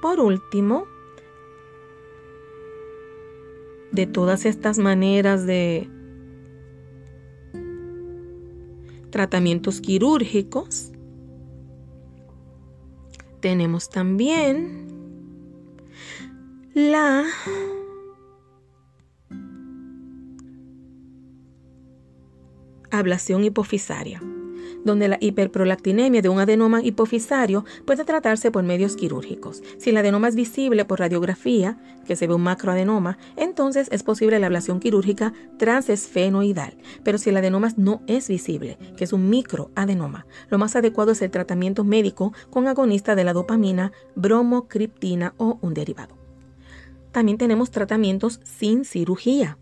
por 0.00 0.18
último, 0.18 0.86
de 3.92 4.06
todas 4.06 4.46
estas 4.46 4.78
maneras 4.78 5.44
de 5.44 5.90
tratamientos 9.10 9.82
quirúrgicos, 9.82 10.90
tenemos 13.40 13.90
también 13.90 14.88
la 16.72 17.26
ablación 23.04 23.44
hipofisaria, 23.44 24.22
donde 24.84 25.08
la 25.08 25.18
hiperprolactinemia 25.20 26.22
de 26.22 26.28
un 26.28 26.40
adenoma 26.40 26.82
hipofisario 26.82 27.64
puede 27.84 28.04
tratarse 28.04 28.50
por 28.50 28.64
medios 28.64 28.96
quirúrgicos. 28.96 29.62
Si 29.78 29.90
el 29.90 29.96
adenoma 29.96 30.28
es 30.28 30.34
visible 30.34 30.84
por 30.84 31.00
radiografía, 31.00 31.78
que 32.06 32.16
se 32.16 32.26
ve 32.26 32.34
un 32.34 32.42
macroadenoma, 32.42 33.18
entonces 33.36 33.88
es 33.92 34.02
posible 34.02 34.38
la 34.38 34.46
ablación 34.46 34.80
quirúrgica 34.80 35.32
transesfenoidal. 35.58 36.76
Pero 37.02 37.18
si 37.18 37.30
el 37.30 37.36
adenoma 37.36 37.68
no 37.76 38.02
es 38.06 38.28
visible, 38.28 38.78
que 38.96 39.04
es 39.04 39.12
un 39.12 39.28
microadenoma, 39.30 40.26
lo 40.50 40.58
más 40.58 40.76
adecuado 40.76 41.12
es 41.12 41.22
el 41.22 41.30
tratamiento 41.30 41.84
médico 41.84 42.32
con 42.50 42.68
agonista 42.68 43.14
de 43.14 43.24
la 43.24 43.32
dopamina, 43.32 43.92
bromocriptina 44.14 45.34
o 45.36 45.58
un 45.60 45.74
derivado. 45.74 46.16
También 47.12 47.38
tenemos 47.38 47.70
tratamientos 47.70 48.40
sin 48.42 48.84
cirugía. 48.84 49.56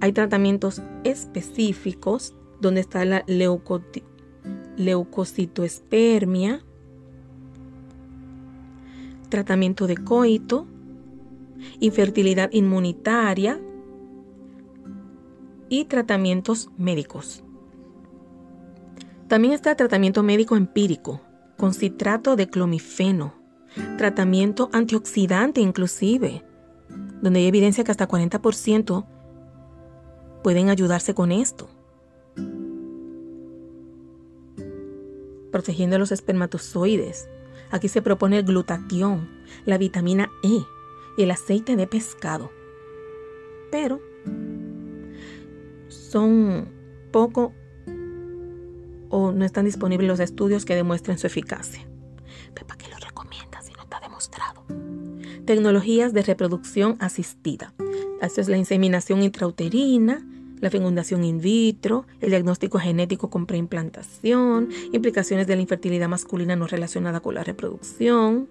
Hay 0.00 0.12
tratamientos 0.12 0.80
específicos 1.04 2.34
donde 2.68 2.80
está 2.80 3.04
la 3.04 3.24
leucocitoespermia, 4.76 6.64
tratamiento 9.28 9.86
de 9.86 9.96
coito, 9.96 10.66
infertilidad 11.80 12.50
inmunitaria 12.52 13.60
y 15.68 15.84
tratamientos 15.84 16.70
médicos. 16.76 17.44
También 19.28 19.52
está 19.54 19.74
tratamiento 19.74 20.22
médico 20.22 20.56
empírico 20.56 21.20
con 21.56 21.74
citrato 21.74 22.36
de 22.36 22.48
clomifeno, 22.48 23.34
tratamiento 23.98 24.70
antioxidante 24.72 25.60
inclusive, 25.60 26.44
donde 27.20 27.40
hay 27.40 27.46
evidencia 27.46 27.84
que 27.84 27.90
hasta 27.90 28.08
40% 28.08 29.06
pueden 30.42 30.68
ayudarse 30.68 31.14
con 31.14 31.32
esto. 31.32 31.73
Protegiendo 35.54 36.00
los 36.00 36.10
espermatozoides. 36.10 37.28
Aquí 37.70 37.86
se 37.86 38.02
propone 38.02 38.38
el 38.38 38.44
glutatión, 38.44 39.28
la 39.64 39.78
vitamina 39.78 40.28
E 40.42 40.64
y 41.16 41.22
el 41.22 41.30
aceite 41.30 41.76
de 41.76 41.86
pescado. 41.86 42.50
Pero 43.70 44.00
son 45.86 46.66
poco 47.12 47.52
o 49.10 49.30
no 49.30 49.44
están 49.44 49.64
disponibles 49.66 50.08
los 50.08 50.18
estudios 50.18 50.64
que 50.64 50.74
demuestren 50.74 51.18
su 51.18 51.28
eficacia. 51.28 51.86
¿Para 52.52 52.76
qué 52.76 52.88
lo 52.88 52.96
recomienda 52.96 53.62
si 53.62 53.72
no 53.74 53.82
está 53.84 54.00
demostrado? 54.00 54.64
Tecnologías 55.44 56.12
de 56.12 56.22
reproducción 56.22 56.96
asistida. 56.98 57.74
Esto 58.20 58.40
es 58.40 58.48
la 58.48 58.56
inseminación 58.56 59.22
intrauterina, 59.22 60.26
la 60.64 60.70
fecundación 60.70 61.24
in 61.24 61.40
vitro, 61.40 62.06
el 62.22 62.30
diagnóstico 62.30 62.78
genético 62.78 63.28
con 63.28 63.44
preimplantación, 63.44 64.70
implicaciones 64.94 65.46
de 65.46 65.56
la 65.56 65.62
infertilidad 65.62 66.08
masculina 66.08 66.56
no 66.56 66.66
relacionada 66.66 67.20
con 67.20 67.34
la 67.34 67.44
reproducción, 67.44 68.48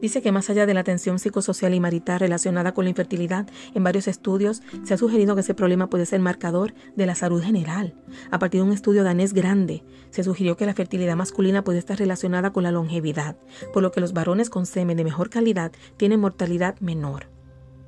Dice 0.00 0.20
que 0.20 0.30
más 0.30 0.50
allá 0.50 0.66
de 0.66 0.74
la 0.74 0.84
tensión 0.84 1.18
psicosocial 1.18 1.74
y 1.74 1.80
marital 1.80 2.20
relacionada 2.20 2.74
con 2.74 2.84
la 2.84 2.90
infertilidad, 2.90 3.48
en 3.74 3.82
varios 3.82 4.08
estudios 4.08 4.62
se 4.84 4.92
ha 4.92 4.98
sugerido 4.98 5.34
que 5.34 5.40
ese 5.40 5.54
problema 5.54 5.88
puede 5.88 6.04
ser 6.04 6.20
marcador 6.20 6.74
de 6.96 7.06
la 7.06 7.14
salud 7.14 7.42
general. 7.42 7.94
A 8.30 8.38
partir 8.38 8.60
de 8.60 8.66
un 8.66 8.74
estudio 8.74 9.04
danés 9.04 9.32
grande, 9.32 9.84
se 10.10 10.22
sugirió 10.22 10.56
que 10.56 10.66
la 10.66 10.74
fertilidad 10.74 11.16
masculina 11.16 11.64
puede 11.64 11.78
estar 11.78 11.98
relacionada 11.98 12.52
con 12.52 12.62
la 12.62 12.72
longevidad, 12.72 13.36
por 13.72 13.82
lo 13.82 13.90
que 13.90 14.02
los 14.02 14.12
varones 14.12 14.50
con 14.50 14.66
semen 14.66 14.98
de 14.98 15.04
mejor 15.04 15.30
calidad 15.30 15.72
tienen 15.96 16.20
mortalidad 16.20 16.78
menor. 16.80 17.28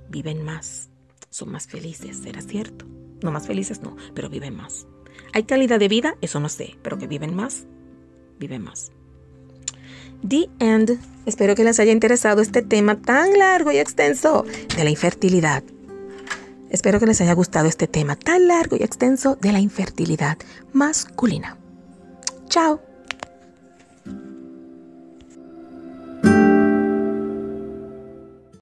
Viven 0.08 0.42
más, 0.42 0.87
son 1.30 1.50
más 1.50 1.66
felices, 1.66 2.18
¿será 2.18 2.42
cierto? 2.42 2.86
No 3.22 3.30
más 3.30 3.46
felices, 3.46 3.80
no, 3.82 3.96
pero 4.14 4.28
viven 4.28 4.56
más. 4.56 4.86
¿Hay 5.32 5.44
calidad 5.44 5.78
de 5.78 5.88
vida? 5.88 6.16
Eso 6.20 6.40
no 6.40 6.48
sé, 6.48 6.78
pero 6.82 6.98
que 6.98 7.06
viven 7.06 7.34
más, 7.34 7.66
viven 8.38 8.62
más. 8.62 8.92
The 10.26 10.48
End. 10.58 10.98
Espero 11.26 11.54
que 11.54 11.64
les 11.64 11.78
haya 11.78 11.92
interesado 11.92 12.42
este 12.42 12.62
tema 12.62 13.00
tan 13.00 13.38
largo 13.38 13.70
y 13.70 13.78
extenso 13.78 14.44
de 14.76 14.84
la 14.84 14.90
infertilidad. 14.90 15.62
Espero 16.70 17.00
que 17.00 17.06
les 17.06 17.20
haya 17.20 17.32
gustado 17.32 17.68
este 17.68 17.86
tema 17.86 18.16
tan 18.16 18.48
largo 18.48 18.76
y 18.76 18.82
extenso 18.82 19.36
de 19.36 19.52
la 19.52 19.60
infertilidad 19.60 20.38
masculina. 20.72 21.56
Chao. 22.48 22.87